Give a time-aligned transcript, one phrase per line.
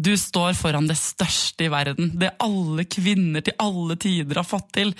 [0.00, 2.12] Du står foran det største i verden.
[2.20, 4.94] Det alle kvinner til alle tider har fått til.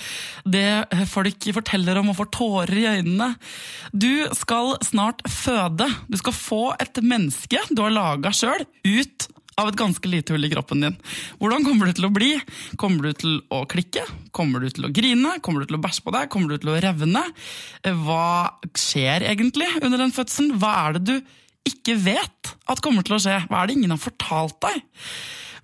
[0.44, 3.32] Det folk forteller om og får tårer i øynene.
[3.92, 5.88] Du skal snart føde.
[6.10, 10.46] Du skal få et menneske du har laga sjøl, ut av et ganske lite hull
[10.46, 10.96] i kroppen din.
[11.40, 12.30] Hvordan kommer du til å bli?
[12.80, 14.06] Kommer du til å klikke?
[14.36, 15.36] Kommer du til å grine?
[15.44, 16.30] Kommer du til å bæsje på deg?
[16.32, 17.24] Kommer du til å revne?
[18.04, 18.30] Hva
[18.78, 20.56] skjer egentlig under den fødselen?
[20.60, 21.14] Hva er det du
[21.68, 23.36] ikke vet at kommer til å skje?
[23.50, 24.82] Hva er det ingen har fortalt deg?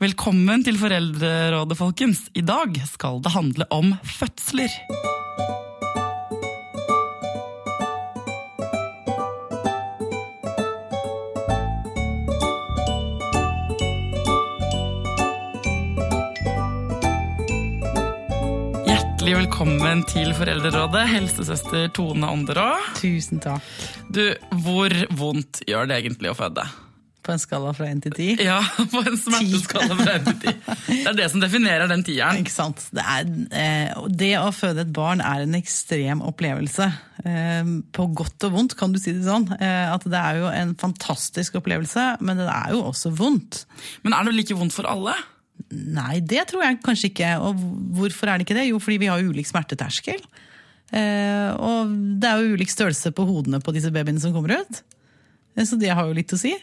[0.03, 2.27] Velkommen til Foreldrerådet, folkens.
[2.37, 4.73] I dag skal det handle om fødsler.
[19.27, 22.69] Hjertelig velkommen til Foreldrerådet, helsesøster Tone Anderå.
[22.95, 23.65] Tusen takk.
[24.07, 24.21] Du,
[24.63, 26.63] hvor vondt gjør det egentlig å føde?
[27.27, 28.45] På en skala fra 1 til 10.
[28.47, 28.61] Ja,
[28.95, 30.79] på en smerteskala fra 1 til 10.
[30.93, 32.39] Det er det som definerer den tieren.
[32.39, 32.87] Ikke sant?
[32.95, 36.87] Det, er, eh, det å føde et barn er en ekstrem opplevelse.
[37.27, 39.51] Eh, på godt og vondt, kan du si det sånn.
[39.59, 43.65] Eh, at det er jo en fantastisk opplevelse, men det er jo også vondt.
[44.07, 45.19] Men er det like vondt for alle?
[45.75, 47.31] Nei, det tror jeg kanskje ikke.
[47.43, 47.63] Og
[47.99, 48.69] hvorfor er det ikke det?
[48.69, 50.21] Jo, fordi vi har ulik smerteterskel.
[50.95, 51.91] Eh, og
[52.23, 54.83] det er jo ulik størrelse på hodene på disse babyene som kommer ut.
[55.57, 56.55] Eh, Så det har jo litt å si.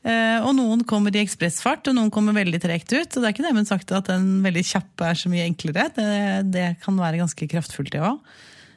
[0.00, 3.08] Eh, og noen kommer i ekspressfart, og noen kommer veldig tregt ut.
[3.08, 5.88] Og det er ikke dermed sagt at den veldig kjappe er så mye enklere.
[5.96, 6.08] Det,
[6.52, 8.20] det kan være ganske kraftfullt, det òg.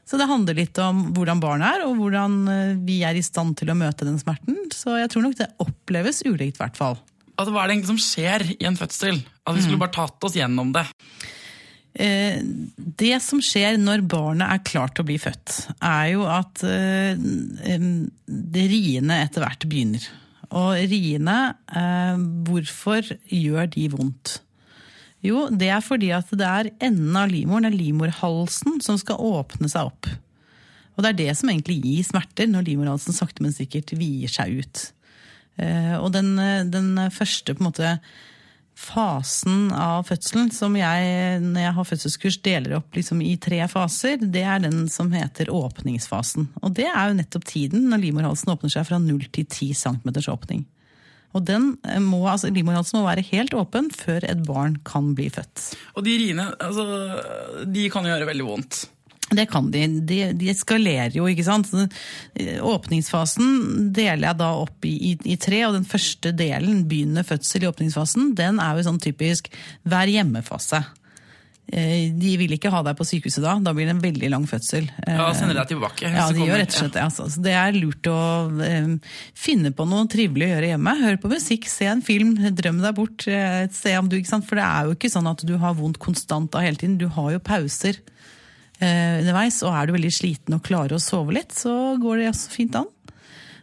[0.04, 3.56] Så det handler litt om hvordan barnet er, og hvordan eh, vi er i stand
[3.60, 4.58] til å møte den smerten.
[4.76, 7.00] Så jeg tror nok det oppleves ulikt, i hvert fall.
[7.38, 9.22] Altså, hva er det egentlig som skjer i en fødsel?
[9.44, 10.86] At vi skulle bare tatt oss gjennom det.
[11.94, 12.40] Eh,
[12.98, 17.18] Det som skjer når barnet er klart til å bli født, er jo at eh,
[17.18, 20.06] det riene etter hvert begynner.
[20.54, 21.38] Og riene,
[21.74, 24.40] eh, hvorfor gjør de vondt?
[25.24, 29.22] Jo, det er fordi at det er enden av livmoren, det er livmorhalsen, som skal
[29.24, 30.10] åpne seg opp.
[30.94, 34.60] Og det er det som egentlig gir smerter, når livmorhalsen sakte, men sikkert vier seg
[34.62, 34.84] ut.
[35.58, 36.36] Eh, Og den,
[36.72, 37.98] den første på en måte
[38.74, 44.18] fasen av fødselen, som jeg når jeg har fødselskurs deler opp liksom i tre faser,
[44.18, 46.50] det er den som heter åpningsfasen.
[46.64, 50.10] Og det er jo nettopp tiden når livmorhalsen åpner seg fra 0 til 10 cm
[50.34, 50.66] åpning.
[51.34, 51.72] Og den
[52.06, 55.64] må, altså Livmorhalsen må være helt åpen før et barn kan bli født.
[55.98, 56.86] Og de riene, altså,
[57.66, 58.84] de kan gjøre veldig vondt.
[59.32, 59.86] Det kan de.
[60.06, 61.70] De, de eskalerer jo, ikke sant.
[61.72, 61.86] Så,
[62.36, 67.24] eh, Åpningsfasen deler jeg da opp i, i, i tre, og den første delen, begynnende
[67.28, 69.50] fødsel i åpningsfasen, den er jo sånn typisk
[69.90, 70.84] vær hjemme-fase.
[71.72, 74.44] Eh, De vil ikke ha deg på sykehuset da, da blir det en veldig lang
[74.50, 74.90] fødsel.
[75.08, 76.12] Eh, Ja, sender deg tilbake.
[76.12, 77.06] Ja, de gjør rett og slett det.
[77.08, 77.28] Altså.
[77.32, 78.20] Så det er lurt å
[78.52, 78.98] um,
[79.34, 80.98] finne på noe trivelig å gjøre hjemme.
[81.06, 84.46] Hør på musikk, se en film, drøm deg bort Se om du, ikke sant?
[84.50, 87.00] For det er jo ikke sånn at du har vondt konstant da hele tiden.
[87.02, 88.13] Du har jo pauser eh,
[88.82, 92.54] underveis, og er du veldig sliten og klarer å sove litt, så går det også
[92.56, 92.90] fint an.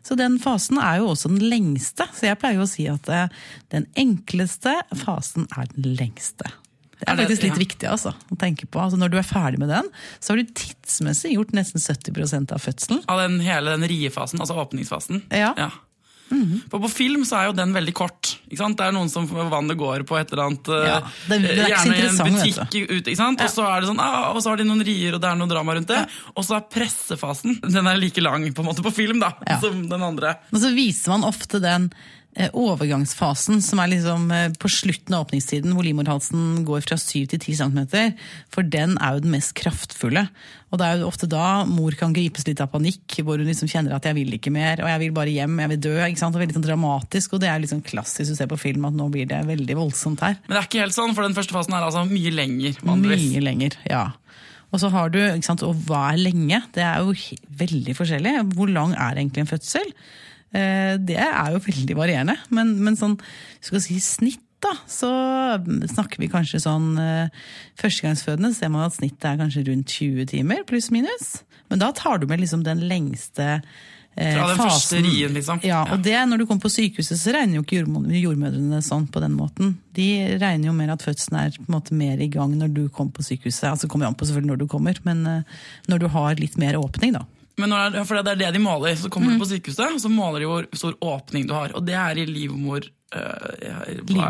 [0.06, 2.06] Så den fasen er jo også den lengste.
[2.16, 3.28] Så jeg pleier jo å si at eh,
[3.74, 6.48] den enkleste fasen er den lengste.
[7.00, 7.60] Det er faktisk litt ja.
[7.62, 8.80] viktig altså, å tenke på.
[8.82, 9.86] Altså, når du er ferdig med den,
[10.20, 13.00] så har du tidsmessig gjort nesten 70 av fødselen.
[13.08, 15.22] Av den, hele den riefasen, altså åpningsfasen.
[15.32, 15.54] Ja.
[15.56, 15.70] Ja.
[16.70, 18.36] For på film så er jo den veldig kort.
[18.48, 20.98] Det er noen som vannet går på et eller annet eh, Ja,
[21.28, 23.40] det- det er Gjerne i en butikk ute, sant?
[23.42, 25.36] Og så er det sånn, ah, og så har de noen rier, og det er
[25.40, 26.04] noe drama rundt det.
[26.36, 27.60] Og så er pressefasen.
[27.66, 29.58] Den er like lang på en måte på film da, Ja.
[29.60, 30.36] som den andre.
[30.52, 31.90] Og så viser man ofte den
[32.54, 37.40] overgangsfasen som er liksom eh, på slutten av åpningstiden, hvor livmorhalsen går fra 7 til
[37.40, 37.80] 10 cm.
[38.54, 40.28] For den er jo den mest kraftfulle.
[40.70, 43.68] Og det er jo ofte da mor kan gripes litt av panikk, hvor hun liksom
[43.70, 46.06] kjenner at 'jeg vil ikke mer', og 'jeg vil bare hjem', 'jeg vil dø'.
[46.06, 46.34] ikke sant?
[46.34, 49.10] Og veldig sånn dramatisk, og det er sånn klassisk du ser på film at nå
[49.10, 50.38] blir det veldig voldsomt her.
[50.46, 52.78] Men det er ikke helt sånn, for den første fasen er altså mye lenger.
[52.80, 53.34] vanligvis.
[53.34, 54.12] Mye lenger, ja.
[54.72, 56.62] Og så har du, ikke sant, og hva er lenge?
[56.72, 57.12] Det er jo
[57.50, 58.54] veldig forskjellig.
[58.54, 59.92] Hvor lang er egentlig en fødsel?
[60.52, 62.36] Eh, Det er jo veldig varierende.
[62.50, 63.18] Men, men sånn,
[63.60, 65.08] skal si snitt, da, så
[65.88, 67.30] snakker vi kanskje sånn eh,
[67.80, 71.30] Førstegangsfødende ser man at snittet er kanskje rundt 20 timer, pluss minus.
[71.70, 73.46] Men da tar du med liksom den lengste
[74.18, 75.62] eh, Fra den første rien, liksom.
[75.64, 79.06] Ja, og det, når du kommer på sykehuset, så regner jo ikke jordmø- jordmødrene sånn
[79.08, 79.76] på den måten.
[79.96, 80.10] De
[80.42, 83.16] regner jo mer at fødselen er på en måte mer i gang når du kommer
[83.16, 83.70] på sykehuset.
[83.72, 85.24] Altså kommer an på selvfølgelig når du kommer, men
[85.88, 87.24] når du har litt mer åpning, da.
[87.60, 88.96] Men når, for det er det de måler.
[88.98, 91.76] Så kommer du på sykehuset, så måler de hvor stor åpning du har.
[91.76, 92.88] Og det er i livmor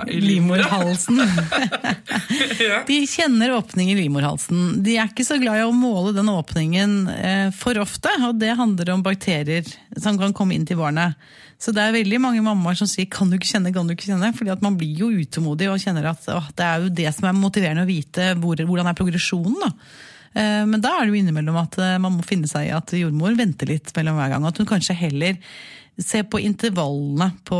[0.08, 1.20] i livmorhalsen.
[2.86, 4.80] De kjenner åpning i livmorhalsen.
[4.84, 8.56] De er ikke så glad i å måle den åpningen uh, for ofte, og det
[8.56, 9.68] handler om bakterier
[10.00, 11.18] som kan komme inn til barnet.
[11.60, 14.08] Så det er veldig mange mammaer som sier 'kan du ikke kjenne', kan du ikke
[14.08, 14.32] kjenne?
[14.32, 16.24] Fordi at man blir jo utålmodig og kjenner at
[16.56, 19.60] det er jo det som er motiverende å vite hvor, hvordan er progresjonen.
[19.60, 19.74] da.
[20.34, 22.92] Eh, Men da er det jo innimellom at eh, man må finne seg i at
[22.94, 24.46] jordmor venter litt mellom hver gang.
[24.46, 25.38] At hun kanskje heller
[26.00, 27.58] ser på intervallene på,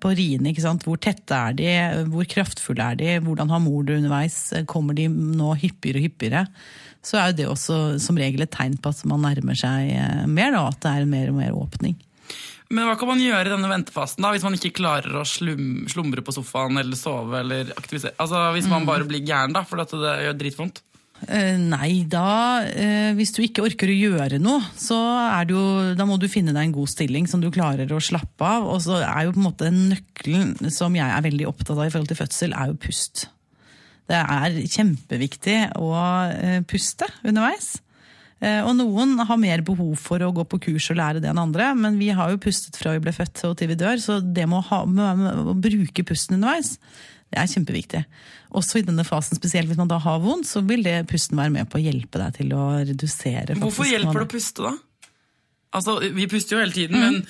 [0.00, 0.52] på riene.
[0.52, 0.84] ikke sant?
[0.86, 1.72] Hvor tette er de,
[2.08, 4.38] hvor kraftfulle er de, hvordan har mor det underveis?
[4.70, 6.46] Kommer de nå hyppigere og hyppigere?
[7.04, 10.22] Så er jo det også som regel et tegn på at man nærmer seg eh,
[10.30, 11.98] mer, da, at det er mer og mer åpning.
[12.72, 15.82] Men hva kan man gjøre i denne ventefasen da, hvis man ikke klarer å slum,
[15.92, 17.42] slumre på sofaen eller sove?
[17.42, 18.14] eller aktivisere?
[18.22, 18.72] Altså Hvis Mm.
[18.78, 20.80] man bare blir gæren da, fordi det gjør dritvondt?
[21.28, 24.98] Eh, Nei, da eh, Hvis du ikke orker å gjøre noe, så
[25.50, 25.62] jo,
[25.98, 28.66] da må du finne deg en god stilling som du klarer å slappe av.
[28.72, 31.92] Og så er jo på en måte nøkkelen som jeg er veldig opptatt av i
[31.94, 33.26] forhold til fødsel, er jo pust.
[34.10, 35.92] Det er kjempeviktig å
[36.32, 37.76] eh, puste underveis.
[38.42, 41.38] Eh, Og noen har mer behov for å gå på kurs og lære det enn
[41.38, 44.18] andre, men vi har jo pustet fra vi ble født og til vi dør, så
[44.18, 45.22] det med å, ha, med,
[45.52, 46.74] å bruke pusten underveis,
[47.32, 48.02] det er kjempeviktig.
[48.58, 51.54] Også i denne fasen, spesielt hvis man da har vondt, så vil det pusten være
[51.54, 54.74] med på å hjelpe deg til å redusere Hvorfor hjelper det å puste, da?
[55.72, 57.22] Altså, Vi puster jo hele tiden, men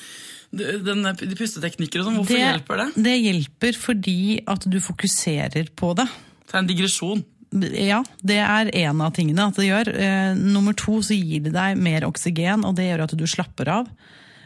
[0.82, 2.88] den, de pusteteknikker og sånn, hvorfor hjelper det?
[3.04, 4.18] Det hjelper fordi
[4.50, 6.08] at du fokuserer på det.
[6.48, 7.22] Det er en digresjon.
[7.52, 9.92] Ja, det er en av tingene at det gjør.
[9.92, 13.72] Eh, nummer to så gir det deg mer oksygen, og det gjør at du slapper
[13.80, 13.90] av.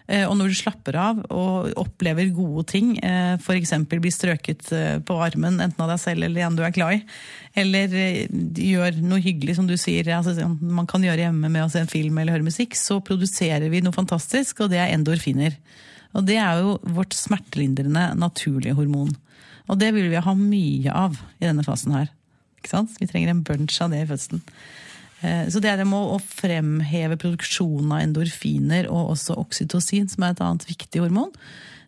[0.07, 3.73] Eh, og når du slapper av og opplever gode ting, eh, f.eks.
[3.91, 7.01] bli strøket eh, på armen enten av deg selv eller en du er glad i,
[7.59, 7.97] eller
[8.63, 11.83] gjør noe hyggelig som du sier altså, sånn man kan gjøre hjemme med å se
[11.83, 15.59] en film eller høre musikk, så produserer vi noe fantastisk, og det er endorfiner.
[16.17, 19.11] Og det er jo vårt smertelindrende naturlige hormon.
[19.67, 22.13] Og det vil vi ha mye av i denne fasen her.
[22.59, 22.97] Ikke sant?
[23.01, 24.43] Vi trenger en bunch av det i fødselen.
[25.23, 30.25] Eh, Så det er det med å fremheve produksjonen av endorfiner og også oksytocin, som
[30.27, 31.33] er et annet viktig hormon,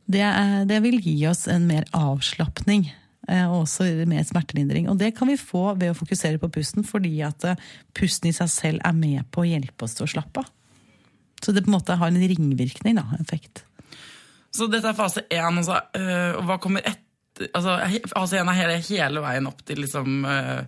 [0.09, 2.87] det, er, det vil gi oss en mer avslapning.
[3.29, 4.89] eh, Og også mer smertelindring.
[4.89, 7.57] Og det kan vi få ved å fokusere på pusten, fordi at eh,
[7.93, 10.49] pusten i seg selv er med på å hjelpe oss til å slappe av.
[11.45, 13.63] Så det på en måte har en ringvirkning, da, effekt.
[14.51, 15.77] Så dette er fase én, altså,
[16.43, 17.05] hva kommer etter?
[17.53, 20.61] Altså, altså, fase er hele, hele veien opp til liksom uh,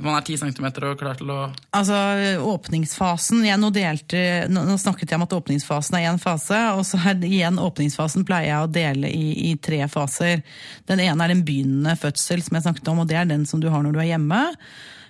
[0.00, 1.38] Man er ti centimeter og klar til å
[1.76, 1.96] Altså,
[2.44, 4.20] åpningsfasen jeg nå, delte,
[4.52, 8.52] nå snakket jeg om at åpningsfasen er én fase, og så er igjen åpningsfasen pleier
[8.52, 10.44] jeg å dele i, i tre faser.
[10.88, 13.62] Den ene er den begynnende fødsel, som jeg snakket om, og det er den som
[13.62, 14.42] du har når du er hjemme.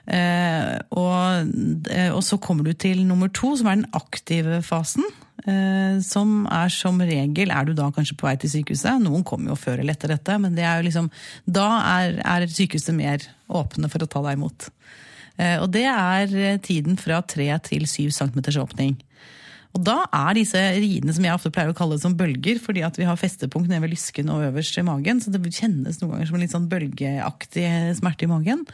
[0.07, 1.55] Eh, og,
[1.91, 5.07] eh, og så kommer du til nummer to, som er den aktive fasen.
[5.47, 8.99] Eh, som er som regel er du da kanskje på vei til sykehuset.
[9.03, 11.11] Noen kommer jo før eller etter dette, men det er jo liksom,
[11.47, 14.71] da er, er sykehuset mer åpne for å ta deg imot.
[15.39, 18.97] Eh, Og det er eh, tiden fra 3 til 7 cm åpning.
[19.77, 22.97] Og da er disse ridene som jeg ofte pleier å kalle som bølger, fordi at
[22.99, 26.31] vi har festepunkt nede ved lysken og øverst i magen, så det kjennes noen ganger
[26.31, 27.67] som en litt sånn bølgeaktig
[28.01, 28.65] smerte i magen.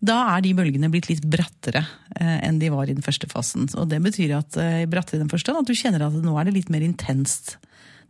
[0.00, 1.82] Da er de bølgene blitt litt brattere
[2.16, 3.68] eh, enn de var i den første fasen.
[3.76, 6.48] Og det betyr at eh, brattere i den første, at du kjenner at nå er
[6.48, 7.58] det litt mer intenst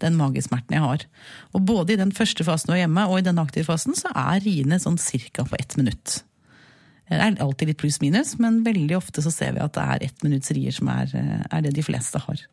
[0.01, 1.05] den magesmerten jeg har.
[1.53, 4.43] Og både i den første fasen er hjemme og i den aktive fasen, så er
[4.45, 6.23] riene sånn cirka på ett minutt.
[7.11, 10.25] Det er alltid litt pluss-minus, men veldig ofte så ser vi at det er ett
[10.25, 12.45] minutts rier som er, eh, er det de fleste har.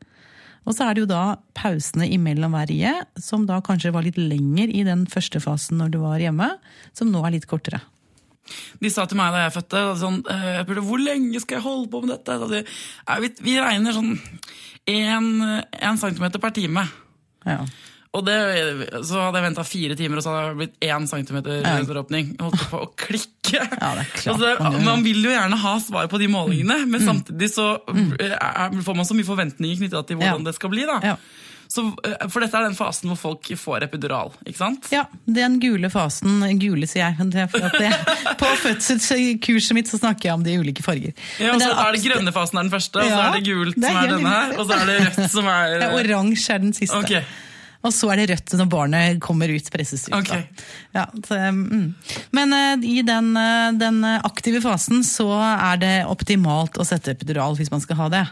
[0.68, 4.18] Og så er det jo da pausene imellom hver rie, som da kanskje var litt
[4.18, 6.50] lenger i den første fasen når du var hjemme,
[6.98, 7.80] som nå er litt kortere.
[8.82, 11.66] De sa til meg da jeg fødte sånn, øh, jeg spurte, hvor lenge skal jeg
[11.68, 12.38] holde på med dette.
[12.42, 12.64] Så de,
[13.26, 14.16] vi, vi regner sånn
[14.88, 16.86] én centimeter per time.
[17.48, 17.62] Ja.
[18.16, 18.36] Og det,
[19.06, 22.32] så hadde jeg venta fire timer, og så hadde det blitt én centimeter åpning.
[22.42, 23.34] Holdt på å klikke.
[23.48, 27.00] Ja, det klart Altså, man man vil jo gjerne ha svar på de målingene, men
[27.00, 30.48] samtidig så er, får man så mye forventninger knytta til hvordan Ja.
[30.50, 30.84] det skal bli.
[30.90, 30.98] da.
[31.14, 31.14] Ja.
[31.68, 34.88] Så, eh, for dette er den fasen hvor folk får epidural, ikke sant?
[34.94, 37.28] Ja, den gule fasen Gule, sier jeg.
[37.34, 37.92] Det for at det,
[38.42, 41.16] på fødselskurset mitt så snakker jeg om de ulike farger.
[41.42, 43.76] Ja, og så er det grønne fasen er den første, og så er det gult
[43.76, 46.56] det er som er denne her, og så er det rødt som er Ja, Oransje
[46.56, 47.04] er den siste.
[47.04, 47.26] Okay.
[47.86, 50.16] Og så er det rødt når barnet kommer ut, presses ut.
[50.18, 50.48] Okay.
[50.96, 51.94] Ja, så, mm.
[52.36, 57.56] Men uh, i den, uh, den aktive fasen så er det optimalt å sette epidural
[57.60, 58.26] hvis man skal ha det.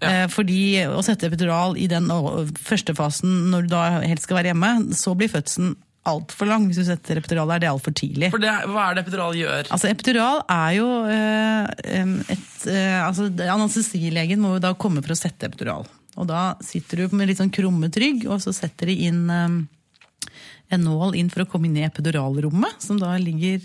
[0.00, 0.24] Ja.
[0.24, 2.08] Eh, Fordi å sette epidural i den
[2.56, 5.74] første fasen når du da helst skal være hjemme, så blir fødselen
[6.08, 6.64] altfor lang.
[6.68, 8.30] Hvis du setter epidural der, det er altfor tidlig.
[8.32, 9.68] For det, hva er det epidural gjør?
[9.68, 11.90] Altså Epidural er jo eh,
[12.32, 15.84] et eh, altså, Anestesilegen må jo da komme for å sette epidural.
[16.20, 20.84] Og da sitter du med litt sånn krummet rygg, og så setter de inn en
[20.84, 23.62] nål inn for å komme inn i epiduralrommet, som da ligger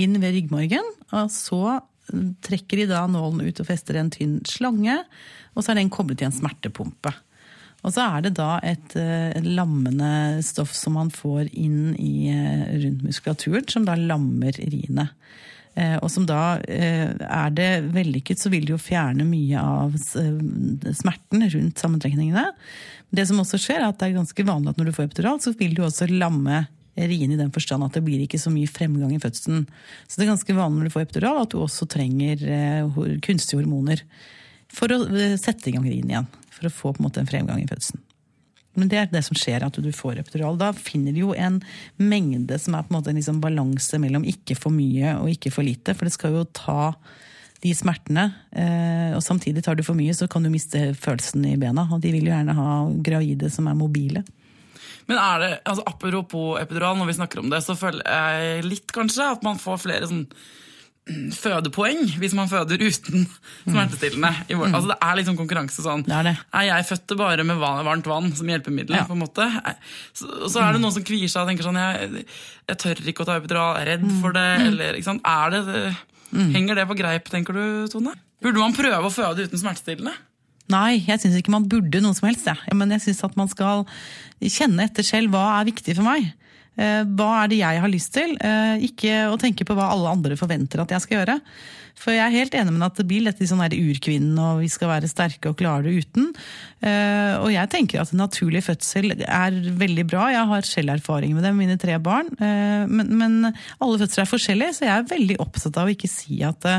[0.00, 0.88] inn ved ryggmargen.
[1.12, 1.78] Og så
[2.44, 4.96] trekker de da nålen ut og fester en tynn slange,
[5.54, 7.12] og så er den koblet til en smertepumpe.
[7.80, 12.28] Og så er det da et, eh, et lammende stoff som man får inn i,
[12.28, 15.10] eh, rundt muskulaturen, som da lammer riene.
[16.02, 21.78] Og som da er det vellykket, så vil det jo fjerne mye av smerten rundt
[21.78, 22.50] sammentrekningene.
[23.14, 25.38] Det som også skjer, er at det er ganske vanlig at når du får epidural,
[25.40, 26.66] så vil du også lamme
[26.98, 29.64] rien i den forstand at det blir ikke så mye fremgang i fødselen.
[30.06, 32.44] Så det er ganske vanlig når du får epidural at du også trenger
[33.24, 34.04] kunstige hormoner
[34.74, 35.00] for å
[35.40, 36.30] sette i gang rien igjen.
[36.54, 38.02] For å få på en måte en fremgang i fødselen.
[38.78, 40.58] Men det er det som skjer, at du får epidural.
[40.60, 41.58] Da finner du jo en
[41.98, 45.50] mengde som er på en måte en liksom balanse mellom ikke for mye og ikke
[45.52, 45.96] for lite.
[45.96, 46.92] For det skal jo ta
[47.64, 48.28] de smertene.
[49.16, 51.88] Og samtidig tar du for mye, så kan du miste følelsen i bena.
[51.90, 52.76] Og de vil jo gjerne ha
[53.10, 54.22] gravide som er mobile.
[55.10, 58.94] Men er det, altså apropos epidural, når vi snakker om det, så føler jeg litt
[58.94, 60.28] kanskje at man får flere sånn
[61.34, 63.26] fødepoeng hvis man føder uten
[63.64, 64.30] smertestillende.
[64.50, 64.62] Mm.
[64.68, 66.04] Altså Det er liksom konkurranse sånn.
[66.06, 66.36] Det er det.
[66.60, 68.96] Er jeg født bare med varmt vann som hjelpemiddel?
[68.98, 69.06] Ja.
[69.08, 69.46] på en måte?
[70.16, 72.24] Så, så er det noen som kvier seg og tenker sånn jeg,
[72.70, 74.48] jeg tør ikke å ta epidural, jeg er redd for det.
[74.70, 75.28] eller ikke sant?
[75.28, 75.84] Er det,
[76.30, 78.12] Henger det på greip, tenker du, Tone?
[78.40, 80.12] Burde man prøve å føde uten smertestillende?
[80.70, 82.46] Nei, jeg syns ikke man burde noe som helst.
[82.46, 82.54] Ja.
[82.76, 83.82] Men jeg syns at man skal
[84.38, 86.30] kjenne etter selv hva er viktig for meg.
[86.78, 88.36] Hva er det jeg har lyst til?
[88.86, 91.36] Ikke å tenke på hva alle andre forventer at jeg skal gjøre.
[92.00, 94.92] For jeg er helt enig med at det blir litt sånn urkvinnen, og vi skal
[94.94, 96.30] være sterke og klare det uten.
[97.42, 100.30] Og jeg tenker at naturlig fødsel er veldig bra.
[100.32, 102.30] Jeg har selv erfaring med det med mine tre barn.
[102.40, 106.40] Men, men alle fødsler er forskjellige, så jeg er veldig opptatt av å ikke si
[106.46, 106.70] at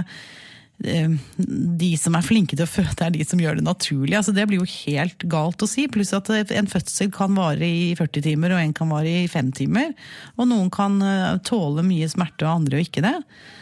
[0.82, 4.16] de som er flinke til å føde, er de som gjør det naturlig.
[4.18, 5.86] Altså, det blir jo helt galt å si.
[5.92, 9.52] Pluss at en fødsel kan vare i 40 timer, og en kan vare i 5
[9.62, 9.92] timer.
[10.38, 10.98] Og noen kan
[11.46, 13.18] tåle mye smerte, og andre og ikke det.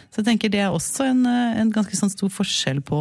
[0.10, 3.00] Så jeg tenker det er også en, en ganske sånn stor forskjell på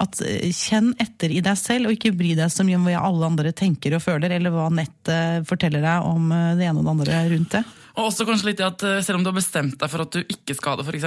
[0.00, 0.20] at
[0.56, 3.54] kjenn etter i deg selv, og ikke bry deg så mye om hva alle andre
[3.56, 7.56] tenker og føler, eller hva nettet forteller deg om det ene og det andre rundt
[7.56, 7.64] det.
[7.96, 10.22] Og også kanskje litt i at selv om du har bestemt deg for at du
[10.22, 11.00] ikke skal ha det, for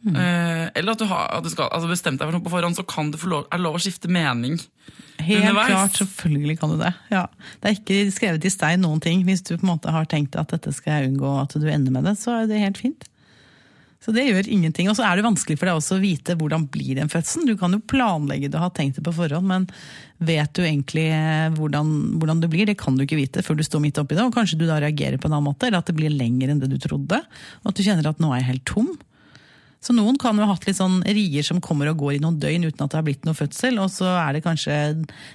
[0.00, 0.16] Mm.
[0.16, 2.86] Eller at du har at du skal, altså bestemt deg for noe på forhånd, så
[2.88, 4.56] kan du få lov, er lov å skifte mening
[5.20, 5.68] Helt underveis.
[5.74, 6.94] klart, selvfølgelig kan du det.
[7.12, 7.26] Ja.
[7.60, 9.26] Det er ikke skrevet i stein noen ting.
[9.28, 11.92] Hvis du på en måte har tenkt at dette skal jeg unngå, at du ender
[11.92, 13.04] med det, så er det helt fint.
[14.00, 14.88] Så det gjør ingenting.
[14.88, 17.50] Og så er det vanskelig for deg også å vite hvordan blir den fødselen.
[17.50, 19.66] Du kan jo planlegge det og ha tenkt det på forhånd, men
[20.24, 21.04] vet du egentlig
[21.58, 22.64] hvordan, hvordan det blir?
[22.70, 24.24] Det kan du ikke vite før du står midt oppi det.
[24.24, 26.64] Og kanskje du da reagerer på en annen måte, eller at det blir lenger enn
[26.64, 27.20] det du trodde.
[27.60, 28.90] Og at du kjenner at nå er jeg helt tom.
[29.80, 32.36] Så noen kan jo ha hatt litt sånn rier som kommer og går i noen
[32.40, 34.76] døgn uten at det har blitt noe fødsel, og så er det kanskje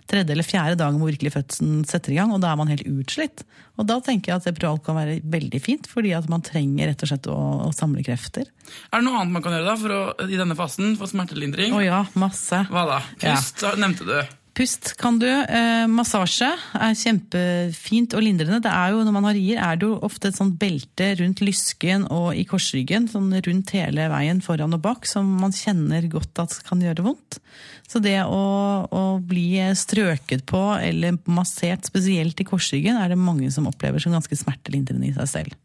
[0.06, 2.86] tredje eller fjerde dagen hvor virkelig fødselen setter i gang, og da er man helt
[2.86, 3.42] utslitt.
[3.82, 7.02] Og da tenker jeg at epidural kan være veldig fint, fordi at man trenger rett
[7.02, 8.48] og slett å, å samle krefter.
[8.94, 11.74] Er det noe annet man kan gjøre da for å, i denne fasen for smertelindring?
[11.74, 12.64] Å ja, masse.
[12.70, 13.02] Hva da?
[13.25, 14.18] Pust nevnte du.
[14.56, 15.28] Pust kan du.
[15.28, 18.62] Eh, massasje er kjempefint og lindrende.
[18.64, 21.44] Det er jo, Når man har rier, er det jo ofte et sånt belte rundt
[21.44, 23.10] lysken og i korsryggen.
[23.12, 27.42] sånn Rundt hele veien foran og bak, som man kjenner godt at kan gjøre vondt.
[27.86, 33.52] Så det å, å bli strøket på eller massert spesielt i korsryggen, er det mange
[33.52, 35.65] som opplever som ganske smertelindrende i seg selv.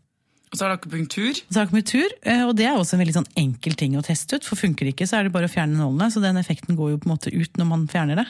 [0.51, 1.37] Og så er det akupunktur.
[1.39, 2.15] Så er det akupunktur,
[2.49, 4.47] og det er også en veldig sånn enkel ting å teste ut.
[4.49, 6.09] For funker det ikke, så er det bare å fjerne nålene.
[6.11, 8.27] Så den effekten går jo på en måte ut når man fjerner det.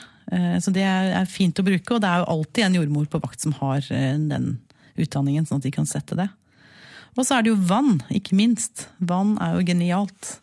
[0.61, 3.41] Så det er fint å bruke, og det er jo alltid en jordmor på vakt
[3.41, 4.53] som har den
[5.01, 6.29] utdanningen, sånn at de kan sette det.
[7.17, 8.85] Og så er det jo vann, ikke minst.
[9.01, 10.37] Vann er jo genialt.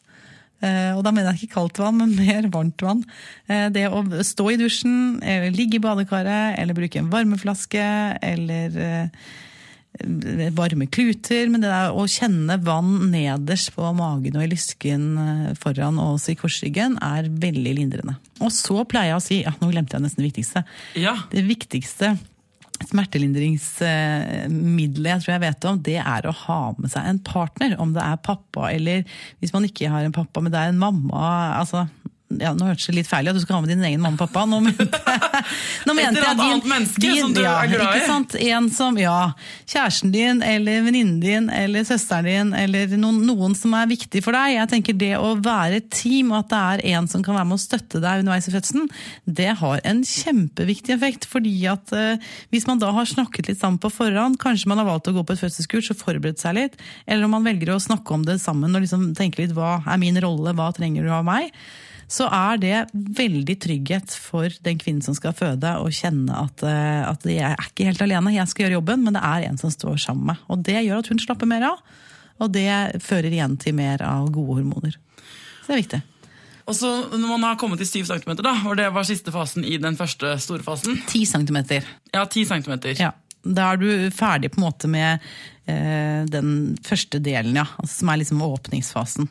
[0.58, 3.06] Og da mener jeg ikke kaldt vann, men mer varmt vann.
[3.46, 5.22] Det å stå i dusjen,
[5.54, 7.86] ligge i badekaret, eller bruke en varmeflaske,
[8.26, 9.14] eller
[10.54, 15.08] varme kluter, men det der å kjenne vann nederst på magen og i lysken
[15.58, 18.14] foran og også i korsryggen er veldig lindrende.
[18.44, 20.64] Og så pleier jeg å si, ja, nå glemte jeg nesten det viktigste,
[21.00, 21.16] Ja.
[21.32, 22.14] det viktigste
[22.92, 27.74] smertelindringsmiddelet jeg tror jeg vet om, det er å ha med seg en partner.
[27.82, 29.04] Om det er pappa eller
[29.42, 31.18] hvis man ikke har en pappa, men det er en mamma.
[31.58, 31.88] altså
[32.28, 34.28] ja, Nå hørtes det litt feil at du skal ha med din egen mamma og
[34.28, 34.44] pappa.
[34.50, 35.00] Nå mente,
[35.88, 38.02] nå mente annet annet menneske som du er glad i.
[38.02, 38.36] Ikke sant?
[38.44, 39.32] En som, ja,
[39.64, 44.36] Kjæresten din eller venninnen din eller søsteren din eller noen, noen som er viktig for
[44.36, 44.58] deg.
[44.58, 47.48] Jeg tenker Det å være et team og at det er en som kan være
[47.48, 48.92] med å støtte deg underveis i fødselen,
[49.40, 51.30] det har en kjempeviktig effekt.
[51.32, 54.90] fordi at eh, Hvis man da har snakket litt sammen på forhånd, kanskje man har
[54.92, 57.82] valgt å gå på et fødselskurs og forberedt seg litt, eller om man velger å
[57.82, 61.14] snakke om det sammen og liksom tenke litt hva er min rolle, hva trenger du
[61.16, 61.56] av meg?
[62.08, 67.04] Så er det veldig trygghet for den kvinnen som skal føde, å kjenne at, eh,
[67.04, 69.74] at jeg er ikke helt alene, jeg skal gjøre jobben, men det er en som
[69.74, 70.46] står sammen med.
[70.48, 71.82] Og det gjør at hun slapper mer av,
[72.40, 74.96] og det fører igjen til mer av gode hormoner.
[75.66, 76.02] Så det er viktig.
[76.68, 79.64] Og så Når man har kommet til 7 cm, da, og det var siste fasen
[79.64, 81.84] i den første store fasen 10 centimeter.
[82.14, 82.96] Ja, 10 centimeter.
[83.00, 83.12] Ja.
[83.56, 85.24] Da er du ferdig på en måte med
[85.70, 87.68] eh, den første delen, ja.
[87.78, 89.30] Altså, som er liksom åpningsfasen.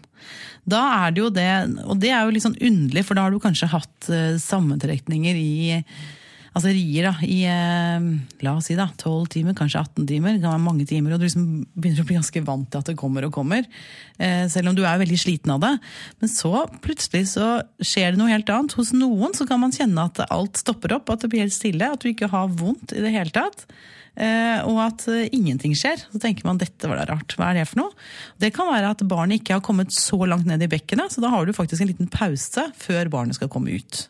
[0.66, 1.50] Da er det jo det,
[1.86, 5.38] og det er jo litt sånn underlig, for da har du kanskje hatt eh, sammentrekninger
[5.38, 5.82] i
[6.56, 8.04] Altså rier da, i eh,
[8.40, 10.36] la oss si da, 12 timer, kanskje 18 timer.
[10.36, 12.88] Det kan være mange timer, og du liksom begynner å bli ganske vant til at
[12.88, 13.66] det kommer og kommer.
[14.16, 15.74] Eh, selv om du er veldig sliten av det.
[16.22, 17.50] Men så plutselig så
[17.84, 18.72] skjer det noe helt annet.
[18.80, 21.92] Hos noen så kan man kjenne at alt stopper opp, at det blir helt stille,
[21.92, 23.68] at du ikke har vondt i det hele tatt.
[24.16, 26.08] Eh, og at ingenting skjer.
[26.08, 27.36] Så tenker man dette var da rart.
[27.36, 28.08] Hva er det for noe?
[28.40, 31.36] Det kan være at barnet ikke har kommet så langt ned i bekkenet, så da
[31.36, 34.06] har du faktisk en liten pause før barnet skal komme ut.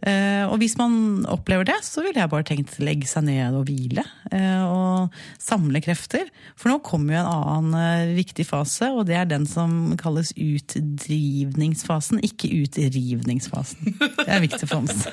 [0.00, 3.66] Eh, og hvis man opplever det, så ville jeg bare tenkt legge seg ned og
[3.68, 4.04] hvile.
[4.32, 6.30] eh, Og samle krefter.
[6.56, 10.32] For nå kommer jo en annen eh, viktig fase, og det er den som kalles
[10.36, 13.94] utdrivningsfasen, ikke utrivningsfasen.
[14.00, 15.06] Det er viktig for oss.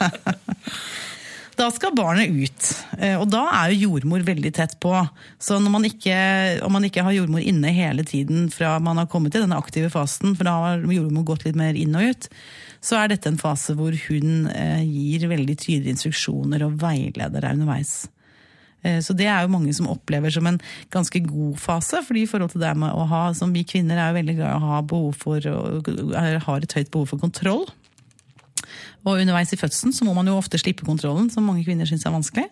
[1.58, 2.66] Da skal barnet ut,
[3.18, 4.92] og da er jo jordmor veldig tett på.
[5.42, 6.14] Så man ikke,
[6.62, 9.90] om man ikke har jordmor inne hele tiden fra man har kommet til denne aktive
[9.90, 12.30] fasen, for da har jordmor gått litt mer inn og ut,
[12.88, 17.58] så er dette en fase hvor hun eh, gir veldig tydelige instruksjoner og veileder deg
[17.58, 17.96] underveis.
[18.84, 20.62] Eh, Så det er jo mange som opplever som en
[20.94, 22.04] ganske god fase.
[22.08, 24.54] fordi i forhold til det med å ha, som Vi kvinner er jo veldig glad
[24.54, 27.68] i å ha behov for, har et høyt behov for kontroll.
[29.06, 32.06] Og underveis i fødselen så må man jo ofte slippe kontrollen, som mange kvinner syns
[32.06, 32.48] er vanskelig.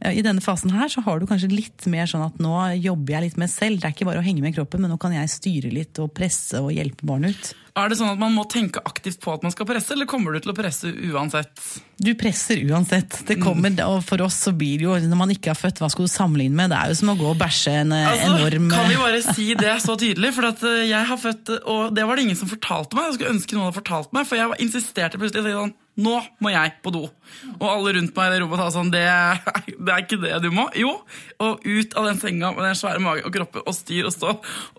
[0.00, 3.18] Eh, I denne fasen her så har du kanskje litt mer sånn at nå jobber
[3.18, 3.80] jeg litt med selv.
[3.80, 6.12] Det er ikke bare å henge med kroppen, men nå kan jeg styre litt og
[6.16, 7.52] presse og hjelpe barnet ut.
[7.74, 10.30] Er det sånn at man må tenke aktivt på at man skal presse, eller kommer
[10.30, 11.58] du til å presse uansett?
[11.98, 13.16] Du presser uansett.
[13.26, 15.90] Det kommer, og For oss så blir det jo, når man ikke har født, hva
[15.90, 16.70] skal du sammenligne med?
[16.70, 19.22] Det er jo som å gå og bæsje en eh, Altså, enorm Kan vi bare
[19.26, 20.30] si det så tydelig?
[20.36, 23.08] For at eh, jeg har født, og det var det ingen som fortalte meg.
[23.08, 25.56] Jeg skulle ønske noen hadde fortalt meg, for jeg insisterte plutselig.
[25.58, 27.04] sånn, nå må jeg på do.
[27.60, 29.04] Og alle rundt meg i det rommet sa sånn, det,
[29.78, 30.66] det er ikke det du må.
[30.78, 30.90] Jo,
[31.44, 34.32] og ut av den senga med den svære magen og kroppen og styr og stå.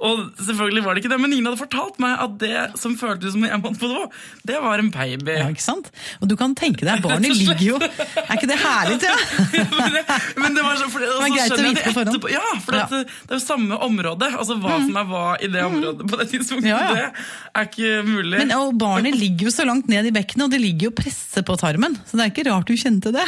[0.03, 3.35] Og selvfølgelig var det ikke det, men ingen hadde fortalt meg at det som føltes
[3.35, 4.05] som jeg måtte på do,
[4.47, 5.37] det var en baby.
[5.39, 5.91] Ja, ikke sant?
[6.19, 9.15] Og du kan tenke deg, barnet ligger jo Er ikke det herlig, ja?
[9.79, 10.03] men, det,
[10.39, 12.29] men det var så, Det er greit å vite på forhånd.
[12.35, 12.85] Ja, for Ja.
[12.91, 13.01] det,
[13.31, 14.29] er jo samme område.
[14.35, 16.69] Altså hva som er hva i det området på det tidspunktet.
[16.71, 17.09] Ja, ja.
[17.15, 18.37] Det er ikke mulig.
[18.41, 21.11] Men, og barnet ligger jo så langt ned i bekkenet, og det ligger jo og
[21.11, 21.95] presser på tarmen.
[22.05, 23.25] Så det er ikke rart du kjente det.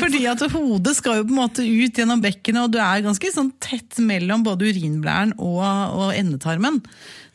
[0.00, 3.30] Fordi at hodet skal jo på en måte ut gjennom bekkenet, og du er ganske
[3.32, 6.80] sånn tett mellom både urinblæren og, og endetarmen.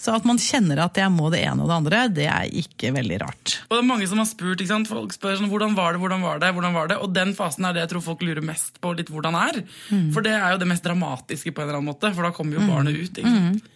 [0.01, 2.89] Så at man kjenner at jeg må det ene og det andre, det er ikke
[2.95, 3.59] veldig rart.
[3.69, 4.89] Og det er mange som har spurt, ikke sant?
[4.89, 6.97] Folk spør sånn, hvordan var det, hvordan var det, hvordan var det?
[7.05, 9.61] Og den fasen er det jeg tror folk lurer mest på, litt hvordan er.
[9.91, 10.09] Mm.
[10.15, 12.57] For det er jo det mest dramatiske på en eller annen måte, for da kommer
[12.57, 13.21] jo barnet ut.
[13.21, 13.69] Ikke sant?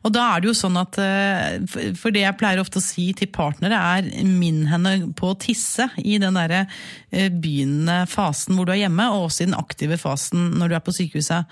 [0.00, 3.12] Og da er det jo sånn at, eh, for- det jeg pleier ofte å si
[3.12, 6.66] til partnere, er minn henne på å tisse i den derre
[7.12, 10.74] eh, begynnende fasen hvor du er hjemme, og også i den aktive fasen når du
[10.78, 11.44] er på sykehuset.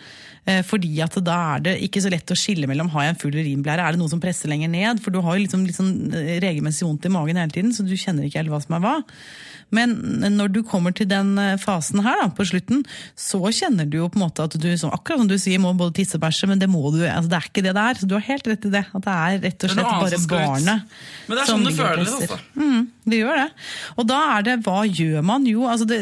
[0.47, 3.21] Eh, Fordi at da er det ikke så lett å skille mellom har jeg en
[3.21, 5.03] full urinblære, er det noe som presser lenger ned?
[5.05, 5.93] For du har jo liksom, liksom
[6.41, 8.97] regelmessig vondt i magen hele tiden, så du kjenner ikke helt hva som er hva.
[9.71, 9.91] Men
[10.33, 14.17] når du kommer til den fasen her da, på slutten, så kjenner du jo på
[14.17, 16.71] en måte at du, akkurat som du sier, må både tisse og bæsje, men det
[16.73, 17.95] må du, altså det er ikke det det er.
[18.01, 18.85] Så du har helt rett i det.
[18.95, 20.97] At det er rett og Det slett bare barnet
[21.27, 22.39] Men det er sånn det føler det, altså.
[22.55, 23.49] Mm, det gjør det.
[23.97, 25.47] Og da er det, hva gjør man?
[25.49, 26.01] Jo, altså det,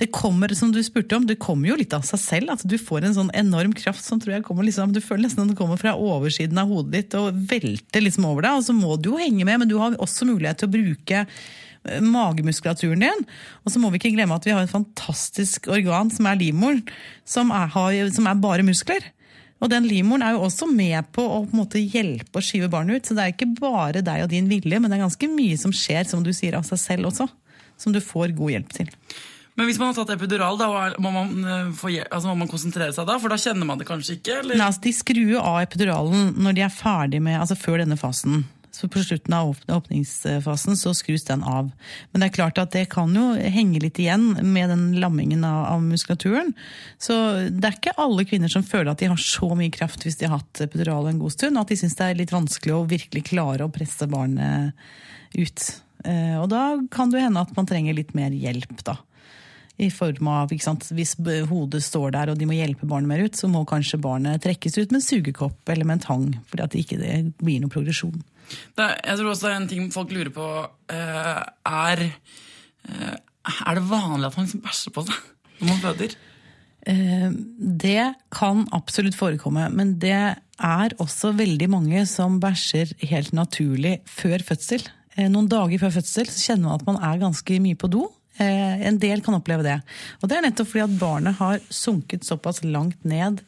[0.00, 2.54] det kommer, som du spurte om, det kommer jo litt av seg selv.
[2.54, 5.44] At du får en sånn enorm kraft som tror jeg kommer liksom, du føler nesten
[5.44, 8.60] at den kommer fra oversiden av hodet ditt og velter liksom over deg.
[8.60, 11.24] Og så må du jo henge med, men du har også mulighet til å bruke
[11.26, 13.26] eh, magemuskulaturen din.
[13.62, 16.82] Og så må vi ikke glemme at vi har et fantastisk organ som er livmoren,
[17.28, 19.12] som er, har, som er bare muskler.
[19.62, 22.70] Og den livmoren er jo også med på å på en måte hjelpe å skyve
[22.72, 23.08] barnet ut.
[23.08, 25.74] Så det er ikke bare deg og din vilje, men det er ganske mye som
[25.74, 27.28] skjer, som du sier, av seg selv også.
[27.78, 28.90] Som du får god hjelp til.
[29.58, 30.68] Men hvis man har tatt epidural, da,
[31.02, 33.18] må man, eh, altså, må man konsentrere seg da?
[33.20, 34.38] For da kjenner man det kanskje ikke?
[34.40, 34.56] Eller?
[34.56, 38.46] Nei, altså, de skrur av epiduralen når de er ferdig med, altså før denne fasen.
[38.72, 41.68] Så på slutten av åpningsfasen så skrus den av.
[42.10, 45.66] Men det er klart at det kan jo henge litt igjen med den lammingen av,
[45.74, 46.54] av muskulaturen.
[46.96, 47.14] Så
[47.52, 50.30] det er ikke alle kvinner som føler at de har så mye kraft hvis de
[50.30, 52.88] har hatt epidural en god stund, og at de syns det er litt vanskelig å
[52.88, 54.72] virkelig klare å presse barnet
[55.36, 55.68] ut.
[56.08, 58.96] Eh, Og da kan det hende at man trenger litt mer hjelp, da.
[59.76, 60.88] I form av, ikke sant?
[60.96, 61.16] Hvis
[61.48, 64.76] hodet står der og de må hjelpe barnet mer ut, så må kanskje barnet trekkes
[64.78, 67.00] ut med en sugekopp eller med en tang, fordi at det ikke
[67.40, 68.20] blir noen progresjon.
[68.78, 70.48] Det jeg tror også det er en ting folk lurer på.
[70.92, 72.04] uh, er,
[72.88, 73.16] uh,
[73.52, 75.18] er det vanlig at man liksom bæsjer på seg
[75.60, 76.16] når man føder?
[76.88, 77.28] Uh,
[77.82, 84.44] Det kan absolutt forekomme, men det er også veldig mange som bæsjer helt naturlig før
[84.46, 84.84] fødsel.
[85.28, 88.06] Noen dager før fødsel så kjenner man at man er ganske mye på do.
[88.40, 89.74] En del kan oppleve det.
[90.22, 93.42] Og det er nettopp fordi at barnet har sunket såpass langt ned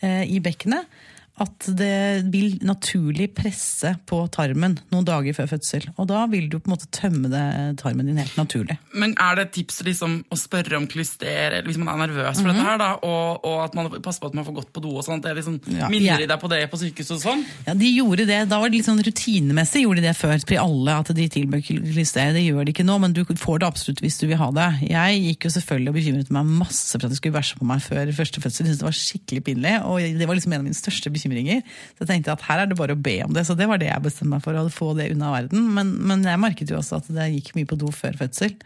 [0.00, 0.88] i bekkenet
[1.40, 5.86] at det vil naturlig presse på tarmen noen dager før fødsel.
[5.96, 7.44] Og da vil du på en måte tømme det,
[7.80, 8.76] tarmen din helt naturlig.
[8.92, 12.42] Men er det et tips liksom, å spørre om klyster eller hvis man er nervøs
[12.42, 14.82] for dette her, da, og, og at man passer på at man får gått på
[14.84, 15.22] do og sånn?
[15.24, 17.46] Det liksom Ja, minner de deg på det på sykehuset og sånn?
[17.66, 18.42] Ja, de gjorde det.
[18.52, 20.36] Da var det litt sånn rutinemessig gjorde de det før.
[20.46, 22.36] Pri alle at de tilbød klyster.
[22.36, 24.68] Det gjør de ikke nå, men du får det absolutt hvis du vil ha det.
[24.90, 27.82] Jeg gikk jo selvfølgelig og bekymret meg masse for at de skulle bæsje på meg
[27.84, 28.68] før første fødsel.
[28.68, 31.21] Jeg syntes det var skikkelig pinlig, og det var liksom en av mine største bekymringer.
[31.62, 33.44] Så jeg tenkte at her er det bare å be om det.
[33.46, 35.68] Så det var det jeg bestemte meg for, å få det unna verden.
[35.76, 38.56] Men, men jeg merket jo også at det gikk mye på do før fødsel.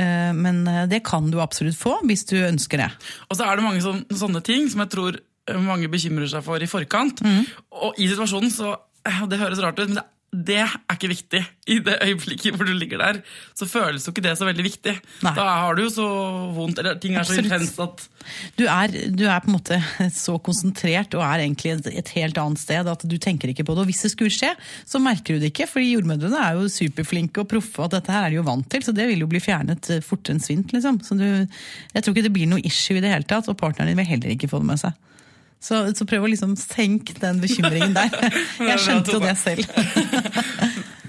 [0.00, 2.90] Eh, Men eh, det kan du absolutt få hvis du ønsker det.
[3.28, 5.20] Og så er det mange sånn, sånne ting som jeg tror
[5.60, 7.20] mange bekymrer seg for i forkant.
[7.24, 7.44] Mm.
[7.84, 11.40] Og i situasjonen så eh, Det høres rart ut, men det, det er ikke viktig.
[11.70, 13.20] I det øyeblikket hvor du ligger der,
[13.54, 14.94] så føles jo ikke det så veldig viktig.
[15.22, 15.32] Nei.
[15.36, 16.06] Da har du jo så
[16.56, 17.52] vondt, eller ting er så Absolutt.
[17.52, 18.04] intenst at
[18.58, 19.78] Du er, du er på en måte
[20.24, 23.76] så konsentrert og er egentlig et, et helt annet sted at du tenker ikke på
[23.76, 23.84] det.
[23.84, 24.50] Og hvis det skulle skje,
[24.88, 28.26] så merker du det ikke, fordi jordmødrene er jo superflinke og proffe, og dette her
[28.26, 30.74] er de jo vant til, så det vil jo bli fjernet eh, fortere enn svint.
[30.74, 31.00] Liksom.
[31.06, 33.92] Så du, jeg tror ikke det blir noe issue i det hele tatt, og partneren
[33.92, 34.98] din vil heller ikke få det med seg.
[35.64, 38.12] Så, så prøv å liksom senke den bekymringen der.
[38.70, 39.64] Jeg skjønte jo det selv.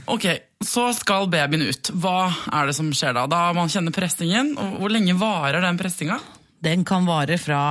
[0.06, 0.26] Ok,
[0.62, 1.90] så skal babyen ut.
[1.98, 3.24] Hva er det som skjer da?
[3.26, 4.52] Da man kjenner pressingen.
[4.54, 6.20] og Hvor lenge varer den pressinga?
[6.62, 7.62] Den kan vare fra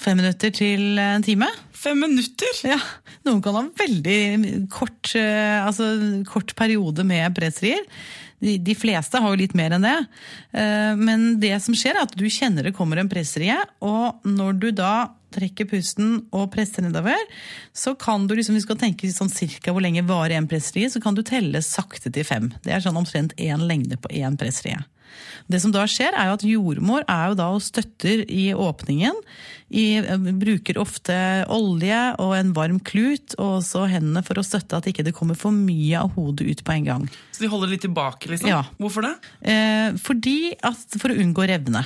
[0.00, 1.50] fem minutter til en time.
[1.76, 2.56] Fem minutter!
[2.64, 2.78] Ja,
[3.28, 4.16] Noen kan ha veldig
[4.72, 5.92] kort, eh, altså,
[6.32, 7.84] kort periode med presserier.
[8.42, 9.98] De, de fleste har jo litt mer enn det.
[10.56, 14.58] Eh, Men det som skjer er at du kjenner det kommer en pressrie, og når
[14.64, 14.94] du da
[15.34, 17.18] trekker pusten og presser nedover,
[17.76, 21.02] så kan du liksom, vi skal tenke sånn cirka hvor lenge varer en presserie, så
[21.02, 22.52] kan du telle sakte til fem.
[22.64, 24.82] Det er sånn omtrent én lengde på én presserie.
[25.50, 29.16] Det som da skjer, er jo at jordmor er jo da og støtter i åpningen.
[29.72, 29.84] I,
[30.40, 31.14] bruker ofte
[31.52, 35.38] olje og en varm klut, og også hendene for å støtte at ikke det kommer
[35.38, 37.08] for mye av hodet ut på en gang.
[37.32, 38.50] Så de holder litt tilbake, liksom?
[38.52, 38.62] Ja.
[38.80, 39.14] Hvorfor det?
[39.40, 41.84] Eh, fordi at, for å unngå revne.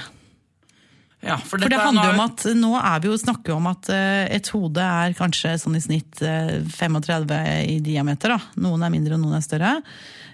[1.24, 3.66] Ja, for, For det er- handler jo om at nå er vi jo snakker om
[3.66, 7.33] at eh, et hode er kanskje sånn i snitt eh, 35
[7.72, 8.29] i diameter.
[8.37, 8.38] da.
[8.62, 9.83] Noen er mindre og noen er større.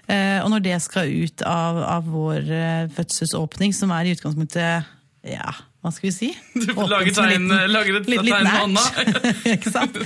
[0.07, 4.85] Eh, Og når det skal ut av, av vår eh, fødselsåpning, som er i utgangspunktet
[5.23, 6.27] ja, hva skal vi si?
[6.63, 8.83] Du lager, tegn, lager et litt- tegn med hånda.
[9.57, 9.97] Ikke sant?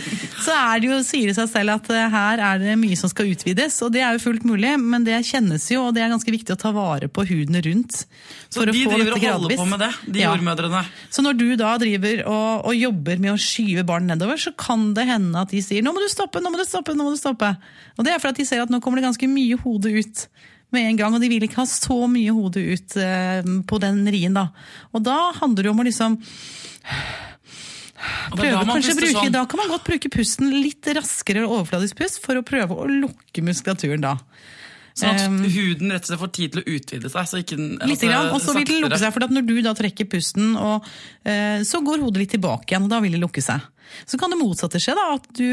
[0.42, 3.30] Så det jo, sier det seg selv at eh, her er det mye som skal
[3.30, 6.34] utvides, og det er jo fullt mulig, men det kjennes jo, og det er ganske
[6.34, 8.00] viktig å ta vare på huden rundt.
[8.50, 10.32] Så for de driver og holder på med det, de Ja.
[10.34, 10.82] jordmødrene.
[11.14, 14.90] Så når du da driver og, og jobber med å skyve barn nedover, så kan
[14.98, 16.96] det hende at de sier 'nå må du stoppe', 'nå må du stoppe'.
[16.98, 17.54] nå må du stoppe.
[17.98, 20.28] Og det er fordi at de ser at nå kommer det ganske mye hode ut
[20.76, 24.04] med en gang, og de vil ikke ha så mye hode ut eh, på den
[24.12, 24.36] rien.
[24.36, 24.50] Da
[24.92, 26.20] Og da handler det om å liksom
[28.36, 29.34] prøve da bruke, sånn.
[29.34, 33.46] Da kan man godt bruke pusten litt raskere overfladisk pust for å prøve å lukke
[33.46, 34.18] muskulaturen da.
[34.98, 37.30] Sånn at Um, huden rett og slett får tid til å utvide seg.
[37.30, 39.74] Så ikke den, Litt, grann, og så vil den lukke seg, for når du da
[39.78, 40.88] trekker pusten, og,
[41.22, 43.62] eh, så går hodet litt tilbake igjen, og da vil det lukke seg.
[44.10, 45.46] Så kan det motsatte skje, da, at du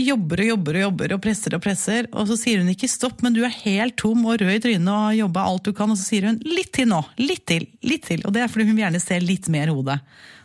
[0.00, 3.22] jobber og jobber og jobber og presser og presser, og så sier hun ikke stopp,
[3.22, 5.90] men du er helt tom og rød i trynet og har jobba alt du kan,
[5.94, 8.24] og så sier hun litt til nå, litt til, litt til.
[8.26, 10.00] Og det er fordi hun gjerne se litt mer hodet.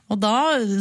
[0.10, 0.32] Og da,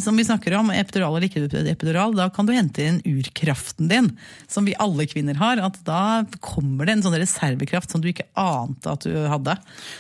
[0.01, 4.07] som vi snakker om, epidural eller ikke epidural, da kan du hente inn urkraften din,
[4.49, 5.61] som vi alle kvinner har.
[5.61, 9.59] At da kommer det en sånn reservekraft som du ikke ante at du hadde.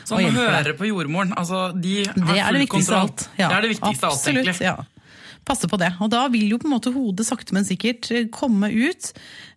[0.08, 1.34] Å høre på jordmoren.
[1.36, 3.04] Altså, de har Det er full det kontroll.
[3.04, 3.26] alt.
[3.36, 4.56] Ja, det er det viktigste av alt, egentlig.
[4.64, 4.76] Ja.
[5.48, 5.88] Passe på det.
[6.04, 9.12] Og da vil jo på en måte hodet sakte, men sikkert eh, komme ut.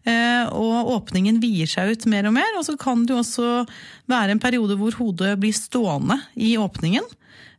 [0.07, 2.53] eh, Og åpningen vier seg ut mer og mer.
[2.59, 3.49] Og så kan det jo også
[4.11, 7.03] være en periode hvor hodet blir stående i åpningen.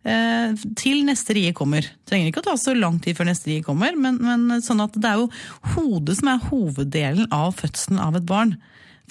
[0.09, 1.85] eh, Til neste rie kommer.
[2.09, 4.97] Trenger ikke å ta så lang tid før neste rie kommer, men, men sånn at
[4.97, 5.29] det er jo
[5.77, 8.57] hodet som er hoveddelen av fødselen av et barn.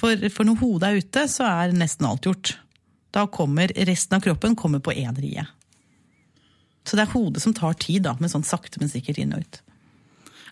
[0.02, 2.56] For, for når hodet er ute, så er nesten alt gjort.
[3.14, 5.46] Da kommer resten av kroppen kommer på én rie.
[6.88, 9.46] Så det er hodet som tar tid, da, med sånn sakte, men sikkert inn og
[9.46, 9.62] ut.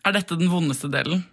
[0.08, 1.26] Er dette den vondeste delen?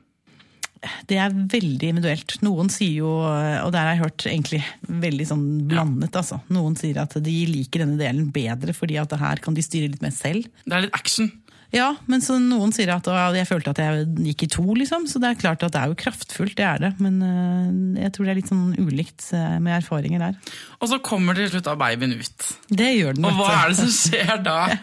[1.11, 2.37] det er veldig individuelt.
[2.44, 6.40] Noen sier jo, og der har jeg hørt egentlig veldig sånn blandet, altså.
[6.52, 10.04] Noen sier at de liker denne delen bedre fordi at her kan de styre litt
[10.04, 10.48] mer selv.
[10.64, 11.30] Det er litt action.
[11.74, 15.09] Ja, men så noen sier at «Å, jeg følte at jeg gikk i to, liksom.
[15.11, 16.92] Så det er klart at det er jo kraftfullt, det er det.
[17.02, 20.57] Men øh, jeg tror det er litt sånn ulikt øh, med erfaringer der.
[20.79, 22.50] Og så kommer til slutt da babyen ut.
[22.70, 24.61] Det gjør den, Og hva er det som skjer da?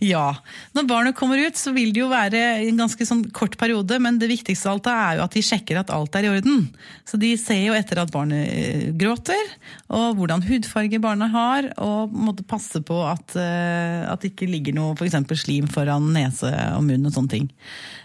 [0.00, 0.30] Ja.
[0.72, 4.16] Når barnet kommer ut, så vil det jo være en ganske sånn kort periode, men
[4.20, 6.62] det viktigste av alt er jo at de sjekker at alt er i orden.
[7.04, 9.52] Så de ser jo etter at barnet eh, gråter,
[9.92, 14.78] og hvordan hudfarge barnet har, og måtte passe på at, eh, at det ikke ligger
[14.78, 17.52] noe for eksempel slim foran nese og munn og sånne ting.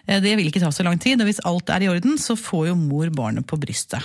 [0.03, 2.35] Eh, Det vil ikke ta så lang tid, og hvis alt er i orden, så
[2.35, 4.03] får jo mor barnet på brystet.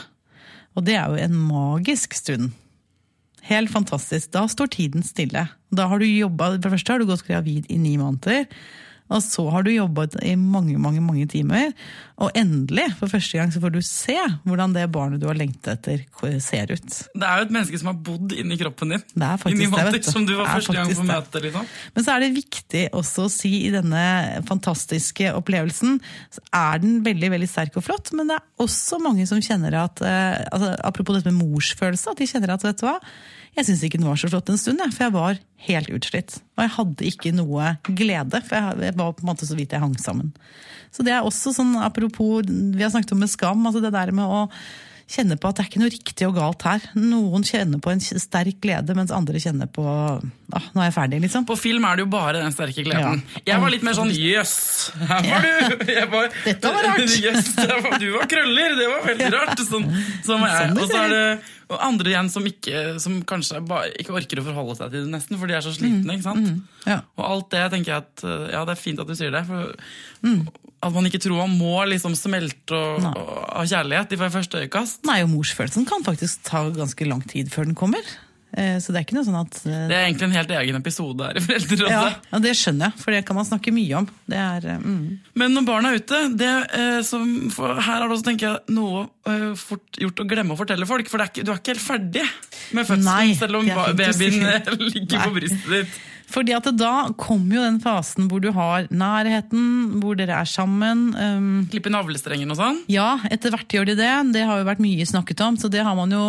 [0.78, 2.52] Og det er jo en magisk stund.
[3.48, 4.30] Helt fantastisk.
[4.34, 5.46] Da står tiden stille.
[5.72, 8.46] Da har du jobba, For det første har du gått gravid i ni måneder.
[9.10, 11.72] Og så har du jobbet i mange mange, mange timer.
[12.20, 15.72] Og endelig, for første gang, så får du se hvordan det barnet du har lengtet
[15.78, 16.02] etter,
[16.44, 16.88] ser ut.
[17.14, 19.04] Det er jo et menneske som har bodd inni kroppen din.
[19.14, 20.10] Det er faktisk inni det, vet du.
[20.12, 21.42] Som du var første gang på møte.
[21.46, 21.72] liksom.
[21.96, 24.04] Men så er det viktig også å si i denne
[24.48, 25.98] fantastiske opplevelsen,
[26.36, 29.80] så er den veldig veldig sterk og flott, men det er også mange som kjenner
[29.86, 32.98] at eh, altså, Apropos dette med morsfølelse, at de kjenner at vet du hva,
[33.56, 36.36] jeg syns ikke den var så flott en stund, for jeg var helt utslitt.
[36.56, 39.82] Og jeg hadde ikke noe glede, for jeg, var på en måte så vidt jeg
[39.82, 40.30] hang sammen.
[40.94, 44.14] Så det er også sånn, apropos, vi har snakket om med skam, altså det der
[44.16, 44.46] med å
[45.10, 46.86] kjenne på at det er ikke noe riktig og galt her.
[46.94, 49.84] Noen kjenner på en sterk glede, mens andre kjenner på
[50.56, 51.46] ah, nå er jeg ferdig, liksom.
[51.48, 53.22] På film er det jo bare den sterke gleden.
[53.36, 53.42] Ja.
[53.52, 54.56] Jeg var litt mer sånn jøss,
[54.98, 55.86] her var du!
[55.94, 57.06] Jeg var, Dette var rart.
[57.20, 59.64] Yes, var- du var krøller, det var veldig rart.
[59.68, 59.88] Sånn,
[60.26, 60.44] sånn.
[60.46, 61.24] Sånn Og så er det
[61.70, 65.12] og andre igjen som, ikke, som kanskje bare ikke orker å forholde seg til det
[65.12, 66.16] nesten, for de er så slitne.
[66.16, 66.48] ikke sant?
[66.82, 66.96] Ja.
[67.14, 69.44] Og alt det tenker jeg at uh, Ja, det er fint at du sier det.
[69.46, 69.76] For
[70.20, 70.42] Mm.
[70.84, 73.30] At man ikke tror man må liksom smelte og, og,
[73.62, 75.02] av kjærlighet i første øyekast.
[75.08, 78.04] Nei, og morsfølelsen kan faktisk ta ganske lang tid før den kommer.
[78.52, 80.78] Eh, Så det er ikke noe sånn at eh, Det er egentlig en helt egen
[80.80, 81.92] episode her i Foreldrerådet.
[81.94, 84.08] ja, ja, det skjønner jeg, for det kan man snakke mye om.
[84.26, 85.04] Det er, eh, mm.
[85.42, 86.52] Men når barna er ute, det,
[87.06, 89.06] som, her er det også tenker jeg, noe
[89.60, 91.08] fort gjort å glemme å fortelle folk.
[91.10, 92.26] For det er ikke, du er ikke helt ferdig
[92.76, 94.40] med fødselen, selv om babyen
[94.94, 96.00] ligger på brystet ditt.
[96.30, 101.08] Fordi at da kommer jo den fasen hvor du har nærheten, hvor dere er sammen.
[101.18, 102.78] Um, Klippe navlestrengen og sånn.
[102.92, 104.10] ja, etter hvert gjør de det.
[104.36, 106.22] Det har jo vært mye snakket om, så det har man jo,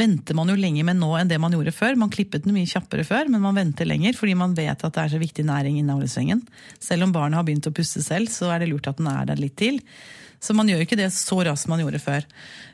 [0.00, 1.98] venter man jo lenger med nå enn det man gjorde før.
[2.00, 5.04] Man klippet den mye kjappere før, men man venter lenger fordi man vet at det
[5.04, 6.40] er så viktig næring i navlestrengen.
[6.80, 9.28] Selv om barnet har begynt å puste selv, så er det lurt at den er
[9.28, 9.82] der litt til.
[10.40, 12.24] Så man gjør ikke det så raskt som man gjorde før.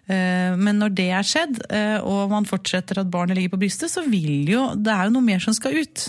[0.06, 3.90] Eh, Men når det er skjedd, eh, og man fortsetter at barnet ligger på brystet,
[3.90, 6.04] så vil jo Det er jo noe mer som skal ut.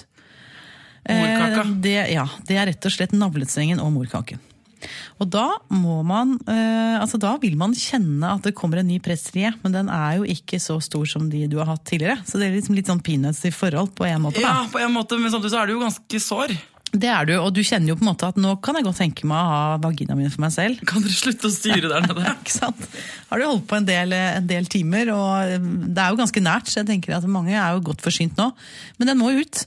[1.07, 1.63] Morkaka.
[1.63, 4.39] Eh, Det, ja, det er rett og slett navlestrengen og morkaken.
[5.17, 8.99] Og da må man eh, altså da vil man kjenne at det kommer en ny
[9.01, 12.19] pressrie, men den er jo ikke så stor som de du har hatt tidligere.
[12.29, 14.43] Så det er liksom litt sånn peanuts i forhold på en måte.
[14.43, 16.53] Ja, på en måte, men samtidig så er det jo ganske sår.
[16.95, 18.99] Det er du, og du kjenner jo på en måte at nå kan jeg godt
[19.01, 20.79] tenke meg å ha vaginaen min for meg selv.
[20.87, 22.23] Kan dere slutte å styre der nede?
[22.39, 22.85] Ikke sant?
[23.27, 26.43] Har du holdt på en del, en del timer, og eh, det er jo ganske
[26.45, 28.47] nært, så jeg tenker at mange er jo godt forsynt nå.
[29.01, 29.65] Men den må ut.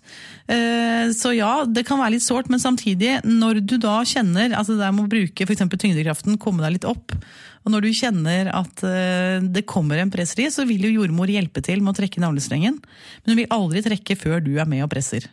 [0.48, 4.78] Eh, Så ja, det kan være litt sårt, men samtidig, når du da kjenner altså
[4.78, 5.66] det der med å bruke f.eks.
[5.76, 7.12] tyngdekraften, komme deg litt opp,
[7.60, 11.60] og når du kjenner at eh, det kommer en presseri, så vil jo jordmor hjelpe
[11.66, 12.80] til med å trekke navlestrengen.
[12.80, 15.28] Men hun vil aldri trekke før du er med og presser.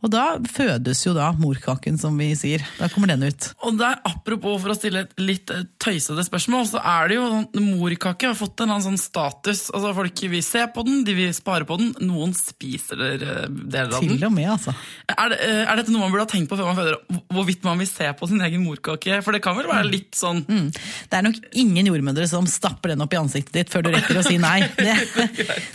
[0.00, 2.64] Og da fødes jo da morkaken, som vi sier.
[2.78, 3.50] Da kommer den ut.
[3.66, 7.26] Og der, Apropos for å stille et litt eh, tøysete spørsmål, så er det jo
[7.28, 9.66] sånn morkake har fått en eller annen sånn status.
[9.74, 11.92] Altså Folk vil se på den, de vil spare på den.
[12.08, 14.16] Noen spiser eh, deler av den.
[14.16, 14.74] Til og med, altså.
[15.12, 16.98] Er, det, eh, er dette noe man burde ha tenkt på før man føder?
[17.36, 19.20] Hvorvidt man vil se på sin egen morkake?
[19.26, 20.70] For det kan vel være litt sånn Mm.
[20.72, 24.18] Det er nok ingen jordmødre som stapper den opp i ansiktet ditt før du rekker
[24.18, 24.62] å si nei.
[24.80, 24.94] Det,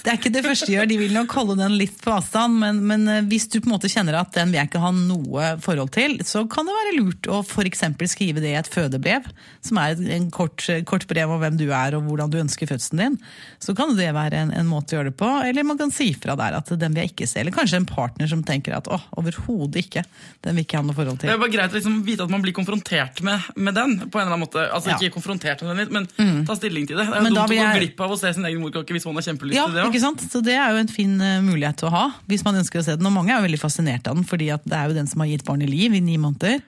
[0.02, 2.58] det er ikke det første de gjør, de vil nok holde den litt på avstand,
[2.60, 5.50] men, men hvis du på en måte kjenner at den vil jeg ikke ha noe
[5.64, 7.84] forhold til, så kan det være lurt å f.eks.
[8.12, 9.28] skrive det i et fødebrev,
[9.66, 13.02] som er en kort, kort brev om hvem du er og hvordan du ønsker fødselen
[13.04, 13.18] din.
[13.64, 16.12] Så kan det være en, en måte å gjøre det på, eller man kan si
[16.18, 18.90] fra der at den vil jeg ikke se, eller kanskje en partner som tenker at
[18.92, 20.06] å, overhodet ikke,
[20.46, 21.30] den vil ikke ha noe forhold til.
[21.32, 23.98] Det er bare greit å liksom vite at man blir konfrontert med, med den.
[24.10, 24.66] på en eller annen måte.
[24.70, 24.96] Altså Ja.
[24.96, 25.04] Mm.
[25.06, 27.06] Ikke konfrontert med den, men ta stilling til det.
[27.10, 29.06] Det er jo Men dumt å gå glipp av å se sin egen morkake hvis
[29.08, 29.82] man har kjempelyst Ja, til det.
[29.84, 30.24] Ja, ikke sant?
[30.32, 32.96] Så det er jo en fin eh, mulighet å ha, hvis man ønsker å se
[32.96, 33.10] den.
[33.10, 35.32] Og mange er veldig fascinert av den, fordi at det er jo den som har
[35.32, 36.62] gitt barnet liv i ni måneder.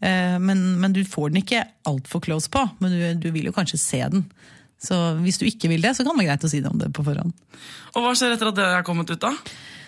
[0.00, 3.56] Eh, Men, men du får den ikke altfor close på, men du, du vil jo
[3.56, 4.26] kanskje se den.
[4.84, 6.80] Så hvis du ikke vil det, så kan det være greit å si det om
[6.80, 7.32] det på forhånd.
[7.94, 9.30] Og hva skjer etter at det er kommet ut, da?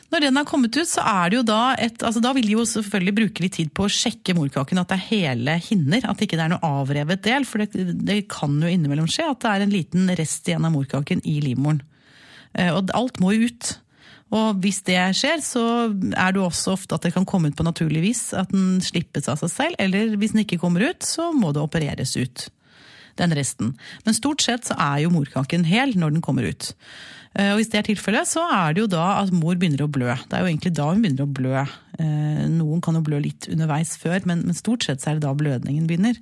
[0.06, 2.52] Når den har kommet ut, så er det jo da et altså Da vil de
[2.54, 6.06] jo selvfølgelig bruke litt tid på å sjekke morkaken, at det er hele hinner.
[6.06, 7.44] At ikke det er noe avrevet del.
[7.44, 10.72] For det, det kan jo innimellom skje at det er en liten rest igjen av
[10.76, 11.82] morkaken i livmoren.
[12.54, 13.72] Eh, og alt må jo ut.
[14.34, 15.62] Og hvis det skjer, så
[15.94, 18.22] er det også ofte at det kan komme ut på naturlig vis.
[18.34, 19.80] At den slippes av seg selv.
[19.82, 22.48] Eller hvis den ikke kommer ut, så må det opereres ut.
[23.16, 23.76] Den resten.
[24.04, 26.74] Men stort sett så er jo morkaken hel når den kommer ut.
[27.36, 29.90] Eh, og hvis det er tilfellet, så er det jo da at mor begynner å
[29.92, 30.10] blø.
[30.26, 31.64] Det er jo egentlig da hun begynner å blø.
[32.00, 35.32] Eh, noen kan jo blø litt underveis før, men, stort sett så er det da
[35.36, 36.18] blødningen begynner.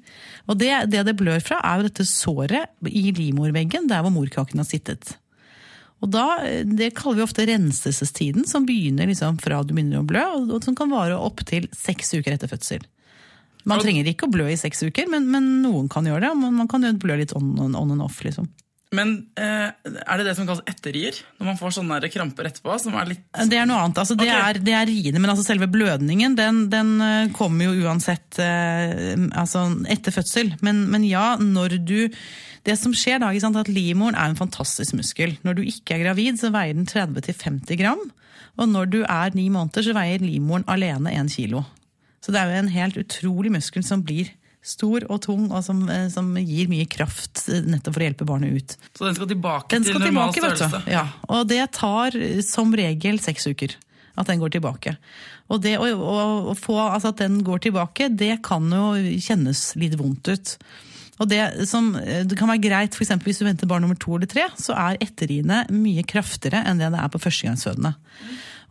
[0.46, 4.62] Og det det, det blør fra, er jo dette såret i livmorveggen der hvor morkaken
[4.62, 5.16] har sittet.
[6.02, 6.24] Og da,
[6.64, 10.76] Det kaller vi ofte renselsestiden, som begynner liksom fra du begynner å blø, og som
[10.76, 12.83] kan vare opptil seks uker etter fødsel.
[13.64, 16.33] Man trenger ikke å blø i seks uker, men, men noen kan gjøre det.
[16.37, 18.18] Man, man kan jo blø litt on, on, on and off.
[18.24, 18.50] liksom.
[18.94, 21.18] Men eh, er det det som kalles etterrier?
[21.38, 22.78] Når man får sånne kramper etterpå?
[22.80, 23.24] som er litt...
[23.50, 24.00] Det er noe annet.
[24.02, 24.40] Altså, det, okay.
[24.54, 29.14] er, det, er, riene, men altså selve blødningen den, den eh, kommer jo uansett eh,
[29.35, 30.54] altså, etter fødsel.
[30.64, 31.98] Men, men, ja, når du
[32.64, 35.35] det som skjer da, er at Livmoren er en fantastisk muskel.
[35.44, 38.00] Når du ikke er gravid, så veier den 30-50 gram.
[38.57, 41.64] Og når du er ni måneder, så veier livmoren alene 1 kilo.
[42.24, 44.30] Så det er jo en helt utrolig muskel som blir
[44.64, 48.29] stor og tung, og som, eh, som, gir mye kraft eh, nettopp for å hjelpe
[48.29, 48.77] barnet ut.
[48.96, 50.94] Så den skal tilbake den skal til normal tilbake, størrelse?
[50.94, 53.77] Ja, og det tar som regel seks uker.
[54.14, 54.92] At den går tilbake.
[55.50, 56.18] Og det å, å,
[56.53, 60.53] å få altså at den går tilbake, det kan jo kjennes litt vondt ut.
[61.18, 63.11] Og det som det kan være greit, f.eks.
[63.27, 66.92] hvis du venter barn nummer to eller tre, så er etterriene mye kraftigere enn det
[66.94, 67.96] det er på førstegangsfødende.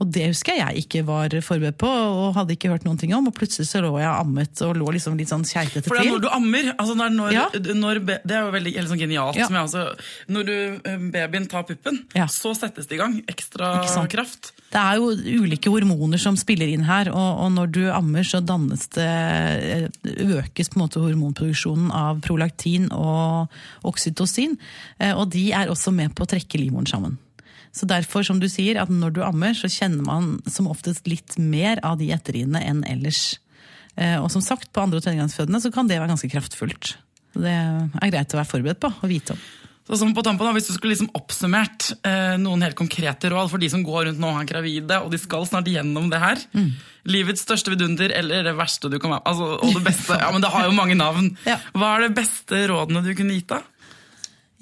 [0.02, 3.14] Og det husker jeg jeg ikke var forberedt på og hadde ikke hørt noen ting
[3.16, 3.28] om.
[3.30, 5.90] Og plutselig så lå jeg ammet og lå liksom litt sånn keitete til.
[5.92, 7.46] For det er når du ammer, altså når, når, ja.
[7.84, 9.40] når, Det er jo veldig sånn genialt.
[9.40, 9.50] Ja.
[9.64, 9.86] Altså,
[10.32, 10.56] når du,
[10.90, 12.28] eh, babyen tar puppen, ja.
[12.32, 13.20] så settes det i gang.
[13.32, 13.74] Ekstra
[14.12, 14.54] kraft.
[14.74, 18.42] Det er jo ulike hormoner som spiller inn her, og, og når du ammer, så
[18.42, 19.90] dannes det eh,
[20.24, 23.54] Økes på en måte hormonproduksjonen av prolaktin og
[23.88, 24.58] oksytocin.
[25.00, 27.20] Eh, og de er også med på å trekke livmoren sammen.
[27.74, 31.40] Så derfor, som du sier, at når du ammer, så kjenner man som oftest litt
[31.42, 33.40] mer av de etterriene enn ellers.
[33.98, 36.96] Eh, og som sagt, på andre- og tredjegangsfødende så kan det være ganske kraftfullt.
[37.34, 39.44] Det er greit å være forberedt på og vite om.
[39.84, 43.60] Så som på tampen, Hvis du skulle liksom oppsummert eh, noen helt konkrete råd for
[43.60, 46.40] de som går rundt nå og er gravide, og de skal snart gjennom det her.
[46.54, 46.70] Mm.
[47.12, 50.16] Livets største vidunder eller det verste du kan være altså, Og det beste.
[50.24, 51.34] ja, men Det har jo mange navn.
[51.50, 51.58] Ja.
[51.76, 53.60] Hva er det beste rådene du kunne gitt da?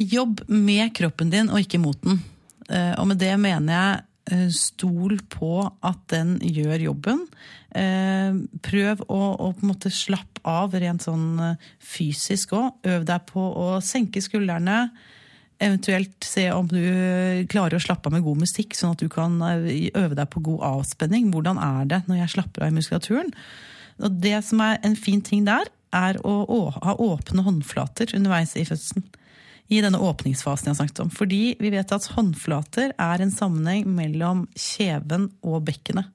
[0.02, 2.24] Jobb med kroppen din og ikke mot den.
[2.70, 4.02] Eh, og med det mener jeg
[4.34, 7.24] eh, stol på at den gjør jobben.
[7.78, 12.84] Eh, prøv å, å på en måte slappe av rent sånn fysisk òg.
[12.90, 14.84] Øv deg på å senke skuldrene.
[15.62, 16.82] Eventuelt se om du
[17.52, 20.64] klarer å slappe av med god musikk, sånn at du kan øve deg på god
[20.72, 21.30] avspenning.
[21.30, 23.30] Hvordan er det når jeg slapper av i muskulaturen?
[24.02, 28.64] Og det som er en fin ting der, er å ha åpne håndflater underveis i
[28.64, 29.04] fødselen
[29.72, 31.12] i denne åpningsfasen jeg har snakket om.
[31.14, 36.10] Fordi vi vet at håndflater er en sammenheng mellom kjeven og bekkenet.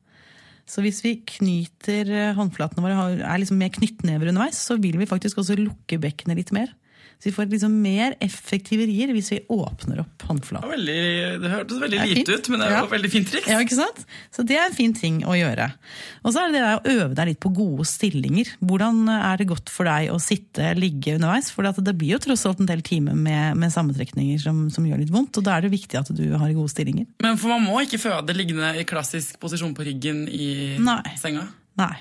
[0.67, 5.39] Så hvis vi knyter håndflatene våre, er liksom mer knyttnever underveis, så vil vi faktisk
[5.41, 6.73] også lukke bekkenet litt mer.
[7.17, 10.85] Så vi får liksom mer effektive rier hvis vi åpner opp håndflaten.
[10.85, 10.97] Det,
[11.41, 12.89] det hørtes veldig lite ut, men det er jo ja.
[12.91, 13.49] veldig fint triks.
[13.49, 14.03] Ja, ikke sant?
[14.35, 15.71] Så det er en fin ting å gjøre.
[16.23, 18.51] Og så er det det å øve deg litt på gode stillinger.
[18.61, 21.49] Hvordan er det godt for deg å sitte, ligge underveis?
[21.55, 25.01] For det blir jo tross alt en del timer med, med sammentrekninger som, som, gjør
[25.01, 27.09] litt vondt, og da er det viktig at du har gode stillinger.
[27.25, 31.01] Men for man må ikke føde liggende i klassisk posisjon på ryggen i Nei.
[31.21, 31.49] senga?
[31.81, 31.95] Nei.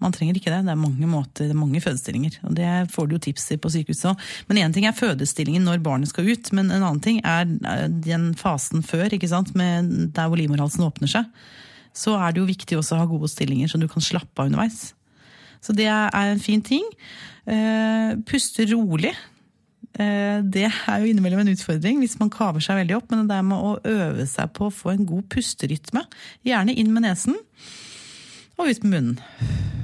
[0.00, 0.62] Man trenger ikke det.
[0.66, 2.38] Det er mange måter, det er mange fødestillinger.
[2.48, 4.28] og Det får du jo tips i på sykehuset òg.
[4.48, 7.44] Men én ting er fødestillingen når barnet skal ut, men en annen ting er
[7.90, 9.52] den fasen før, ikke sant?
[9.58, 11.28] Med der hvor livmorhalsen åpner seg.
[11.96, 14.48] Så er det jo viktig også å ha gode stillinger, så du kan slappe av
[14.48, 14.94] underveis.
[15.60, 16.86] Så det er en fin ting.
[17.44, 19.12] Eh, puste rolig.
[19.98, 23.36] Eh, det er jo innimellom en utfordring hvis man kaver seg veldig opp, men det
[23.36, 26.06] er med å øve seg på å få en god pusterytme.
[26.46, 27.36] Gjerne inn med nesen
[28.60, 29.78] og ut med munnen.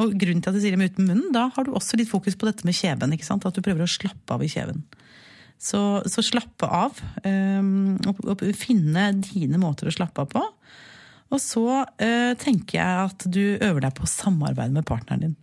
[0.00, 2.10] Og grunnen til at jeg sier det med uten munnen, da har du også litt
[2.10, 3.14] fokus på dette med kjeven.
[3.14, 3.46] ikke sant?
[3.46, 4.82] At du prøver å slappe av i kjeven.
[5.60, 5.80] Så,
[6.10, 6.98] så slappe av.
[7.22, 10.42] Um, og, og, finne dine måter å slappe av på.
[11.32, 15.38] Og så uh, tenker jeg at du øver deg på å samarbeide med partneren din.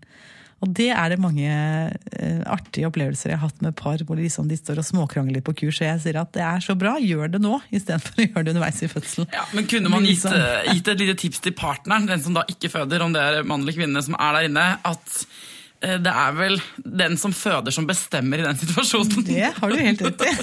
[0.61, 4.49] Og det er det mange uh, artige opplevelser jeg har hatt med par hvor liksom
[4.49, 7.31] de står og småkrangler på kurs, og jeg sier at det er så bra, gjør
[7.33, 9.29] det nå, istedenfor å gjøre det underveis i fødselen.
[9.33, 10.35] Ja, men kunne man gitt, liksom...
[10.37, 13.47] Eh, gitt, et lite tips til partneren, den som da ikke føder, om det er
[13.47, 16.59] mann eller kvinne som er der inne, at uh, det er vel
[17.01, 19.25] den som føder som bestemmer i den situasjonen?
[19.31, 20.35] Det har du helt rett i.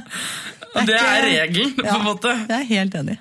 [0.86, 2.36] det er, er regelen, på en måte.
[2.46, 3.18] Jeg er helt enig.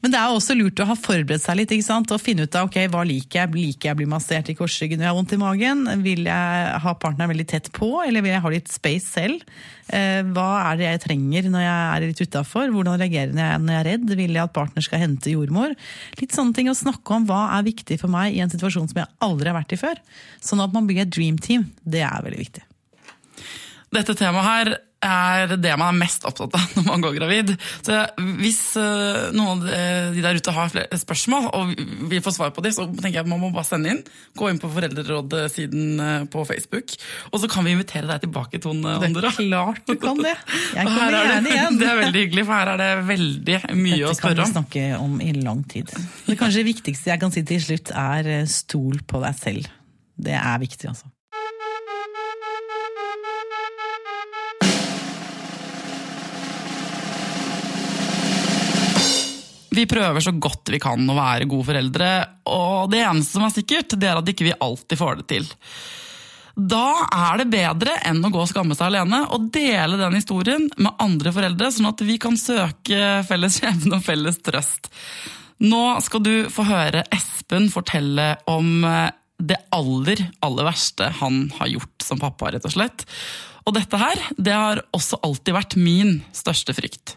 [0.00, 2.12] Men det er også lurt å ha forberedt seg litt ikke sant?
[2.14, 3.50] og finne ut av ok, hva liker jeg.
[3.52, 5.82] Liker jeg å bli massert i korsryggen når jeg har vondt i magen?
[6.04, 9.44] Vil jeg ha partneren veldig tett på, eller vil jeg ha litt space selv?
[9.92, 12.72] Eh, hva er det jeg trenger når jeg er litt utafor?
[12.72, 14.16] Hvordan reagerer jeg når jeg er redd?
[14.22, 15.76] Vil jeg at partner skal hente jordmor?
[16.22, 17.28] Litt sånne ting å snakke om.
[17.28, 20.00] Hva er viktig for meg i en situasjon som jeg aldri har vært i før?
[20.40, 21.68] Sånn at man blir et dream team.
[21.84, 22.64] Det er veldig viktig.
[23.90, 27.52] Dette temaet her er det man er mest opptatt av når man går gravid.
[27.80, 27.96] Så
[28.40, 31.72] Hvis eh, noen av de der ute har flere spørsmål, og
[32.10, 34.02] vi får svar på dem, så tenker jeg at man må bare sende inn.
[34.36, 36.96] Gå inn på Foreldrerådet-siden eh, på Facebook,
[37.30, 39.30] og så kan vi invitere deg tilbake, Tone Andra.
[39.30, 40.36] Det er klart du kan det.
[40.76, 41.78] Jeg kommer gjerne igjen.
[41.80, 44.18] Det er veldig hyggelig, for her er det veldig mye Dette å spørre om.
[44.18, 45.94] Dette kan vi snakke om i lang tid.
[46.26, 49.72] Det kanskje viktigste jeg kan si til slutt, er eh, stol på deg selv.
[50.20, 51.08] Det er viktig, altså.
[59.80, 62.10] Vi prøver så godt vi kan å være gode foreldre,
[62.52, 65.46] og det eneste som er sikkert, det er at ikke vi alltid får det til.
[66.60, 70.66] Da er det bedre enn å gå og skamme seg alene, og dele den historien
[70.76, 74.90] med andre foreldre, sånn at vi kan søke felles skjebne og felles trøst.
[75.64, 78.84] Nå skal du få høre Espen fortelle om
[79.40, 83.06] det aller, aller verste han har gjort som pappa, rett og slett.
[83.64, 87.16] Og dette her, det har også alltid vært min største frykt.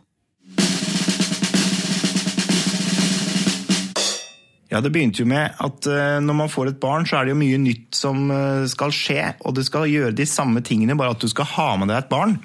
[4.73, 7.35] Ja, Det begynte jo med at uh, når man får et barn, så er det
[7.35, 9.21] jo mye nytt som uh, skal skje.
[9.45, 12.09] Og du skal gjøre de samme tingene, bare at du skal ha med deg et
[12.09, 12.39] barn.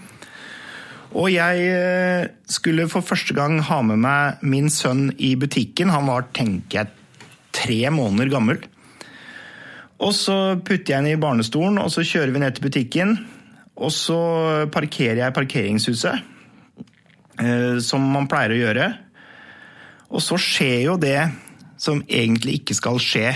[1.17, 5.89] Og jeg uh, skulle for første gang ha med meg min sønn i butikken.
[5.95, 6.93] Han var, tenker jeg,
[7.57, 8.61] tre måneder gammel.
[10.05, 13.17] Og så putter jeg ham i barnestolen, og så kjører vi ned til butikken.
[13.81, 14.21] Og så
[14.75, 16.29] parkerer jeg parkeringshuset,
[17.83, 18.87] som man pleier å gjøre.
[20.13, 21.17] Og så skjer jo det
[21.81, 23.33] som egentlig ikke skal skje.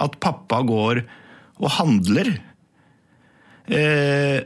[0.00, 1.04] At pappa går
[1.60, 2.34] og handler.
[3.70, 4.40] Eh,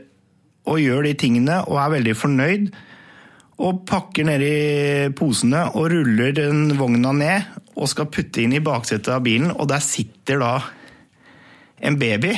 [0.69, 2.69] og gjør de tingene og er veldig fornøyd.
[3.59, 4.57] Og pakker ned i
[5.19, 9.69] posene og ruller den vogna ned og skal putte inn i baksetet av bilen, og
[9.71, 10.53] der sitter da
[11.87, 12.33] en baby.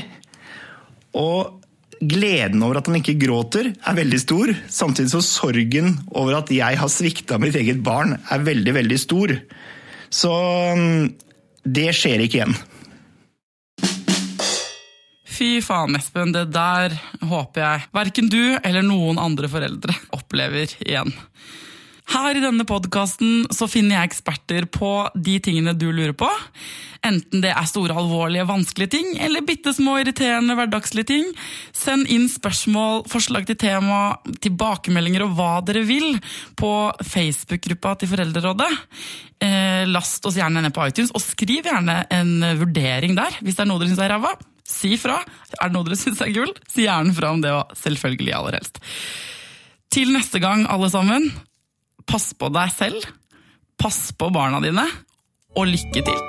[1.18, 1.62] Og
[2.02, 4.54] gleden over at han ikke gråter, er veldig stor.
[4.70, 9.34] Samtidig så sorgen over at jeg har svikta mitt eget barn, er veldig, veldig stor.
[10.12, 10.34] Så
[10.76, 11.14] mm,
[11.64, 12.58] det skjer ikke igjen.
[15.32, 16.34] Fy faen, Espen.
[16.36, 16.94] Det der
[17.26, 21.14] håper jeg verken du eller noen andre foreldre opplever igjen.
[22.12, 26.28] Her i denne podkasten finner jeg eksperter på de tingene du lurer på.
[27.08, 31.30] Enten det er store, alvorlige, vanskelige ting, eller bitte små, irriterende, hverdagslige ting.
[31.72, 36.20] Send inn spørsmål, forslag til tema, tilbakemeldinger og hva dere vil
[36.60, 38.70] på Facebook-gruppa til Foreldrerådet.
[39.42, 43.64] Eh, last oss gjerne ned på iTunes, og skriv gjerne en vurdering der hvis det
[43.64, 44.34] er noe dere syns er ræva.
[44.68, 45.22] Si fra.
[45.58, 47.72] Er det noe dere syns er gull, si gjerne fra om det, òg.
[47.80, 48.84] selvfølgelig aller helst.
[49.92, 51.32] Til neste gang, alle sammen,
[52.08, 53.08] pass på deg selv,
[53.80, 54.86] pass på barna dine,
[55.58, 56.22] og lykke til!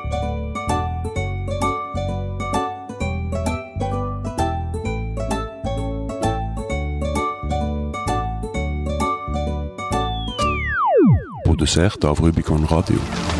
[11.46, 13.31] Produsert av Rubicon Radio.